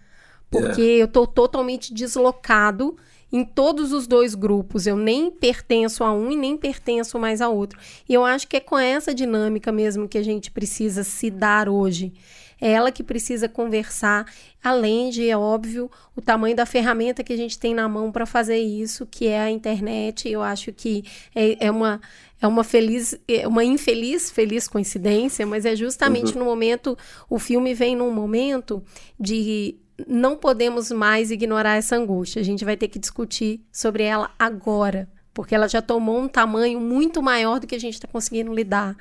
Porque 0.50 0.82
yeah. 0.82 1.04
eu 1.04 1.08
tô 1.08 1.28
totalmente 1.28 1.94
deslocado 1.94 2.98
em 3.32 3.44
todos 3.44 3.92
os 3.92 4.08
dois 4.08 4.36
grupos. 4.36 4.88
Eu 4.88 4.96
nem 4.96 5.30
pertenço 5.30 6.04
a 6.04 6.13
um 6.13 6.32
e 6.32 6.36
nem 6.36 6.58
pertenço 6.58 7.20
mais 7.20 7.42
a 7.42 7.50
outro. 7.50 7.80
E 8.08 8.13
eu 8.13 8.26
acho 8.26 8.48
que 8.48 8.58
é 8.58 8.60
com 8.60 8.78
essa 8.78 9.13
dinâmica 9.13 9.72
mesmo 9.72 10.08
que 10.08 10.18
a 10.18 10.24
gente 10.24 10.52
precisa 10.52 11.04
se 11.04 11.30
dar 11.30 11.70
hoje. 11.70 12.13
É 12.62 12.72
ela 12.72 12.92
que 12.92 13.02
precisa 13.02 13.48
conversar, 13.48 14.26
além 14.62 15.10
de, 15.10 15.30
é 15.30 15.38
óbvio, 15.38 15.89
o 16.15 16.22
tamanho 16.22 16.56
da 16.56 16.65
ferramenta 16.65 17.24
que 17.24 17.32
a 17.32 17.38
gente 17.38 17.58
tem 17.58 17.74
na 17.74 17.88
mão 17.88 18.12
para 18.12 18.26
fazer 18.26 18.58
isso, 18.58 19.06
que 19.06 19.28
é 19.28 19.39
a 19.39 19.50
internet. 19.50 20.28
Eu 20.28 20.42
acho 20.42 20.74
que 20.74 21.04
é, 21.34 21.68
é 21.68 21.72
uma 21.72 22.02
é 22.42 22.48
uma 22.48 22.63
feliz, 22.63 23.20
é 23.28 23.46
uma 23.48 23.65
infeliz 23.65 24.32
feliz 24.32 24.68
coincidência, 24.68 25.46
mas 25.46 25.65
é 25.65 25.76
justamente 25.76 26.34
uhum. 26.34 26.39
no 26.39 26.46
momento, 26.46 26.98
o 27.30 27.38
filme 27.38 27.74
vem 27.74 27.98
num 27.98 28.12
momento 28.13 28.82
de 29.20 29.76
não 30.08 30.36
podemos 30.36 30.92
mais 30.92 31.32
ignorar 31.32 31.76
essa 31.76 31.96
angústia. 31.96 32.42
A 32.42 32.46
gente 32.46 32.66
vai 32.66 32.78
ter 32.78 32.88
que 32.88 33.00
discutir 33.00 33.62
sobre 33.72 34.04
ela 34.04 34.32
agora, 34.38 35.10
porque 35.34 35.56
ela 35.56 35.68
já 35.68 35.82
tomou 35.82 36.20
um 36.20 36.28
tamanho 36.28 36.80
muito 36.80 37.22
maior 37.22 37.60
do 37.60 37.68
que 37.68 37.76
a 37.76 37.80
gente 37.80 37.96
está 37.96 38.08
conseguindo 38.08 38.54
lidar. 38.54 38.96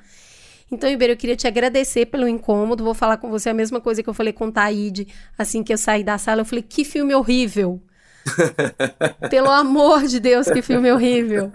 Então, 0.71 0.91
Iber, 0.91 1.11
eu 1.11 1.17
queria 1.17 1.37
te 1.37 1.47
agradecer 1.47 2.07
pelo 2.07 2.29
incômodo. 2.29 2.85
Vou 2.85 2.95
falar 2.95 3.17
com 3.17 3.31
você 3.31 3.49
a 3.49 3.55
mesma 3.55 3.81
coisa 3.81 4.03
que 4.03 4.09
eu 4.09 4.15
falei 4.15 4.33
com 4.33 4.47
o 4.49 4.53
Taíde 4.53 5.09
assim 5.37 5.63
que 5.63 5.73
eu 5.73 5.79
saí 5.79 6.05
da 6.05 6.19
sala. 6.19 6.43
Eu 6.43 6.45
falei, 6.45 6.63
que 6.63 6.85
filme 6.85 7.15
horrível. 7.15 7.81
Pelo 9.31 9.51
amor 9.51 10.07
de 10.07 10.21
Deus, 10.21 10.49
que 10.49 10.61
filme 10.61 10.93
horrível. 10.93 11.51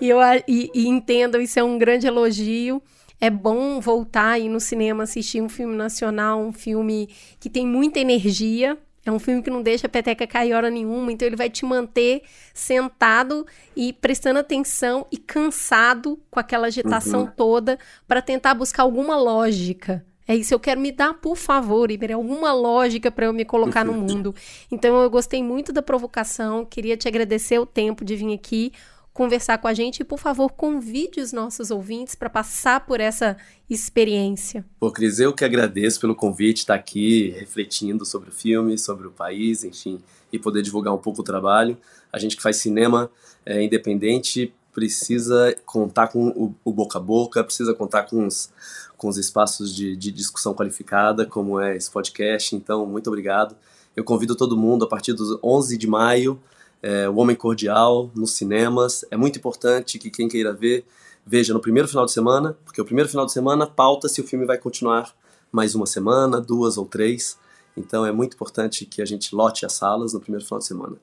E, 0.00 0.08
eu, 0.10 0.18
e, 0.46 0.70
e 0.74 0.86
entendam, 0.86 1.40
isso 1.40 1.58
é 1.58 1.62
um 1.62 1.78
grande 1.78 2.06
elogio. 2.06 2.82
É 3.20 3.30
bom 3.30 3.80
voltar 3.80 4.32
aí 4.32 4.48
no 4.48 4.60
cinema 4.60 5.04
assistir 5.04 5.40
um 5.40 5.48
filme 5.48 5.74
nacional, 5.74 6.40
um 6.40 6.52
filme 6.52 7.08
que 7.40 7.50
tem 7.50 7.66
muita 7.66 7.98
energia, 7.98 8.78
é 9.08 9.12
um 9.12 9.18
filme 9.18 9.42
que 9.42 9.50
não 9.50 9.62
deixa 9.62 9.86
a 9.86 9.90
peteca 9.90 10.26
cair 10.26 10.54
hora 10.54 10.70
nenhuma, 10.70 11.10
então 11.12 11.26
ele 11.26 11.36
vai 11.36 11.48
te 11.48 11.64
manter 11.64 12.22
sentado 12.52 13.46
e 13.76 13.92
prestando 13.92 14.38
atenção 14.38 15.06
e 15.10 15.16
cansado 15.16 16.18
com 16.30 16.38
aquela 16.38 16.66
agitação 16.66 17.20
uhum. 17.22 17.30
toda 17.36 17.78
para 18.06 18.20
tentar 18.22 18.54
buscar 18.54 18.82
alguma 18.82 19.16
lógica. 19.16 20.04
É 20.26 20.36
isso, 20.36 20.52
eu 20.52 20.60
quero 20.60 20.78
me 20.78 20.92
dar, 20.92 21.14
por 21.14 21.36
favor, 21.36 21.90
Iber, 21.90 22.12
alguma 22.12 22.52
lógica 22.52 23.10
para 23.10 23.24
eu 23.24 23.32
me 23.32 23.46
colocar 23.46 23.82
no 23.82 23.94
mundo. 23.94 24.34
Então 24.70 25.00
eu 25.00 25.08
gostei 25.08 25.42
muito 25.42 25.72
da 25.72 25.80
provocação, 25.80 26.66
queria 26.66 26.98
te 26.98 27.08
agradecer 27.08 27.58
o 27.58 27.64
tempo 27.64 28.04
de 28.04 28.14
vir 28.14 28.34
aqui 28.34 28.72
conversar 29.18 29.58
com 29.58 29.66
a 29.66 29.74
gente 29.74 29.98
e, 29.98 30.04
por 30.04 30.20
favor, 30.20 30.48
convide 30.48 31.20
os 31.20 31.32
nossos 31.32 31.72
ouvintes 31.72 32.14
para 32.14 32.30
passar 32.30 32.86
por 32.86 33.00
essa 33.00 33.36
experiência. 33.68 34.64
Pô, 34.78 34.92
Cris, 34.92 35.18
eu 35.18 35.32
que 35.32 35.44
agradeço 35.44 35.98
pelo 35.98 36.14
convite, 36.14 36.58
estar 36.58 36.74
tá 36.74 36.78
aqui 36.78 37.30
refletindo 37.30 38.06
sobre 38.06 38.28
o 38.28 38.32
filme, 38.32 38.78
sobre 38.78 39.08
o 39.08 39.10
país, 39.10 39.64
enfim, 39.64 40.00
e 40.32 40.38
poder 40.38 40.62
divulgar 40.62 40.94
um 40.94 40.98
pouco 40.98 41.20
o 41.22 41.24
trabalho. 41.24 41.76
A 42.12 42.18
gente 42.20 42.36
que 42.36 42.42
faz 42.42 42.58
cinema 42.58 43.10
é, 43.44 43.60
independente 43.60 44.54
precisa 44.72 45.52
contar 45.66 46.06
com 46.06 46.28
o, 46.28 46.54
o, 46.64 46.72
boca 46.72 46.98
a 46.98 47.02
boca, 47.02 47.42
precisa 47.42 47.74
contar 47.74 48.04
com 48.04 48.24
os, 48.24 48.52
com 48.96 49.08
os 49.08 49.18
espaços 49.18 49.74
de, 49.74 49.96
de 49.96 50.12
discussão 50.12 50.54
qualificada, 50.54 51.26
como 51.26 51.58
é 51.58 51.76
esse 51.76 51.90
podcast. 51.90 52.54
Então, 52.54 52.86
muito 52.86 53.08
obrigado. 53.08 53.56
Eu 53.96 54.04
convido 54.04 54.36
todo 54.36 54.56
mundo 54.56 54.84
a 54.84 54.88
partir 54.88 55.12
dos 55.12 55.36
11 55.42 55.76
de 55.76 55.88
maio 55.88 56.40
é, 56.82 57.08
O 57.08 57.16
Homem 57.16 57.36
Cordial 57.36 58.10
nos 58.14 58.32
cinemas. 58.32 59.04
É 59.10 59.16
muito 59.16 59.38
importante 59.38 59.98
que 59.98 60.10
quem 60.10 60.28
queira 60.28 60.52
ver, 60.52 60.84
veja 61.26 61.52
no 61.52 61.60
primeiro 61.60 61.88
final 61.88 62.06
de 62.06 62.12
semana, 62.12 62.56
porque 62.64 62.80
o 62.80 62.84
primeiro 62.84 63.08
final 63.08 63.26
de 63.26 63.32
semana 63.32 63.66
pauta 63.66 64.08
se 64.08 64.20
o 64.20 64.24
filme 64.24 64.46
vai 64.46 64.58
continuar 64.58 65.14
mais 65.50 65.74
uma 65.74 65.86
semana, 65.86 66.40
duas 66.40 66.76
ou 66.78 66.86
três. 66.86 67.38
Então 67.76 68.04
é 68.04 68.12
muito 68.12 68.34
importante 68.34 68.84
que 68.84 69.00
a 69.00 69.04
gente 69.04 69.34
lote 69.34 69.64
as 69.64 69.72
salas 69.72 70.12
no 70.12 70.20
primeiro 70.20 70.44
final 70.44 70.58
de 70.58 70.66
semana. 70.66 70.96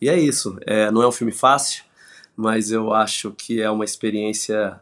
E 0.00 0.08
é 0.08 0.18
isso. 0.18 0.56
É, 0.66 0.90
não 0.90 1.02
é 1.02 1.08
um 1.08 1.12
filme 1.12 1.32
fácil, 1.32 1.84
mas 2.36 2.70
eu 2.70 2.92
acho 2.92 3.32
que 3.32 3.60
é 3.60 3.70
uma 3.70 3.84
experiência 3.84 4.80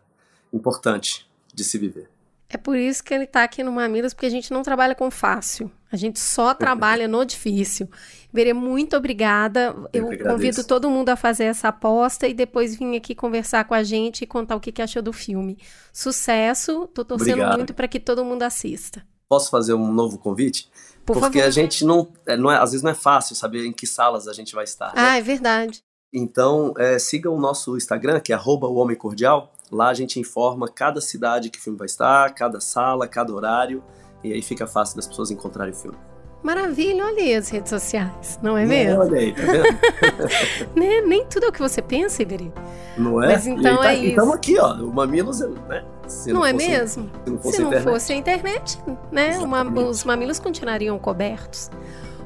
importante 0.53 1.29
de 1.55 1.65
se 1.65 1.79
viver. 1.79 2.09
É 2.49 2.57
por 2.57 2.77
isso 2.77 3.03
que 3.03 3.13
ele 3.13 3.25
está 3.25 3.43
aqui 3.43 3.63
no 3.65 3.73
Mamilos, 3.73 4.15
porque 4.15 4.27
a 4.27 4.31
gente 4.31 4.53
não 4.53 4.63
trabalha 4.63 4.95
com 4.95 5.11
fácil. 5.11 5.71
A 5.91 5.97
gente 5.97 6.19
só 6.19 6.53
trabalha 6.55 7.07
no 7.07 7.25
difícil. 7.25 7.89
Berê, 8.33 8.53
muito 8.53 8.97
obrigada. 8.97 9.75
Eu, 9.93 10.13
Eu 10.13 10.25
convido 10.25 10.63
todo 10.65 10.91
mundo 10.91 11.09
a 11.09 11.17
fazer 11.17 11.45
essa 11.45 11.69
aposta 11.69 12.29
e 12.29 12.35
depois 12.35 12.77
vir 12.77 12.97
aqui 12.97 13.15
conversar 13.15 13.65
com 13.65 13.75
a 13.75 13.83
gente 13.83 14.23
e 14.23 14.27
contar 14.27 14.57
o 14.57 14.61
que, 14.61 14.73
que 14.73 14.83
achou 14.83 15.03
do 15.03 15.13
filme. 15.13 15.59
Sucesso. 15.93 16.87
Tô 16.89 17.05
torcendo 17.05 17.35
Obrigado. 17.35 17.57
muito 17.57 17.75
para 17.75 17.89
que 17.89 17.99
todo 17.99 18.25
mundo 18.25 18.43
assista. 18.43 19.03
Posso 19.29 19.51
fazer 19.51 19.75
um 19.75 19.93
novo 19.93 20.19
convite? 20.19 20.71
Por 21.05 21.15
Porque 21.19 21.39
favor. 21.39 21.49
a 21.49 21.51
gente 21.51 21.85
não, 21.85 22.13
é, 22.27 22.37
não 22.37 22.51
é, 22.51 22.57
às 22.57 22.73
vezes 22.73 22.83
não 22.83 22.91
é 22.91 22.95
fácil 22.95 23.35
saber 23.35 23.65
em 23.65 23.73
que 23.73 23.87
salas 23.87 24.29
a 24.29 24.33
gente 24.33 24.55
vai 24.55 24.65
estar. 24.65 24.89
Né? 24.89 24.95
Ah, 24.97 25.17
é 25.17 25.23
verdade. 25.23 25.83
Então, 26.13 26.73
é, 26.79 26.99
siga 26.99 27.31
o 27.31 27.39
nosso 27.39 27.77
Instagram, 27.77 28.21
que 28.21 28.33
é 28.33 28.37
arroba 28.37 28.67
o 28.67 28.77
Homem 28.77 28.97
Cordial. 28.97 29.53
Lá 29.71 29.89
a 29.89 29.95
gente 29.95 30.21
informa 30.21 30.69
cada 30.69 31.01
cidade 31.01 31.51
que 31.51 31.59
o 31.59 31.63
filme 31.63 31.79
vai 31.79 31.87
estar, 31.87 32.35
cada 32.35 32.61
sala, 32.61 33.09
cada 33.09 33.33
horário, 33.33 33.83
e 34.27 34.33
aí 34.33 34.43
fica 34.43 34.67
fácil 34.67 34.97
das 34.97 35.07
pessoas 35.07 35.31
encontrarem 35.31 35.73
o 35.73 35.77
filme. 35.77 35.97
Maravilha, 36.43 37.05
olha 37.05 37.23
aí 37.23 37.35
as 37.35 37.49
redes 37.49 37.71
sociais, 37.71 38.39
não 38.43 38.57
é 38.57 38.65
mesmo? 38.65 39.01
Olha 39.01 39.19
aí, 39.19 39.33
tá 39.33 39.43
vendo? 39.43 40.71
nem, 40.77 41.07
nem 41.07 41.27
tudo 41.27 41.47
é 41.47 41.49
o 41.49 41.53
que 41.53 41.59
você 41.59 41.83
pensa, 41.83 42.23
Iberi. 42.23 42.53
Não 42.97 43.21
é? 43.23 43.33
Mas 43.33 43.47
então 43.47 43.79
tá, 43.79 43.93
é 43.93 43.97
isso. 43.97 44.09
Estamos 44.11 44.35
aqui, 44.35 44.59
ó, 44.59 44.75
o 44.75 44.95
Mamilos, 44.95 45.41
né? 45.41 45.85
Se 46.07 46.33
não, 46.33 46.41
não 46.41 46.47
é 46.47 46.53
fosse, 46.53 46.69
mesmo? 46.69 47.11
Se 47.25 47.31
não 47.31 47.39
fosse, 47.39 47.57
se 47.57 47.63
não 47.63 47.73
fosse 47.81 48.13
a 48.13 48.17
internet, 48.17 48.79
né? 49.11 49.39
Uma, 49.39 49.65
os 49.65 50.05
mamilos 50.05 50.39
continuariam 50.39 50.97
cobertos. 50.99 51.71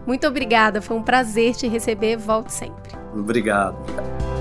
Muito 0.06 0.26
obrigada, 0.26 0.82
foi 0.82 0.96
um 0.96 1.02
prazer 1.02 1.54
te 1.54 1.66
receber. 1.66 2.16
Volte 2.16 2.52
sempre. 2.52 2.92
Obrigado. 3.14 3.76
obrigado. 3.78 4.39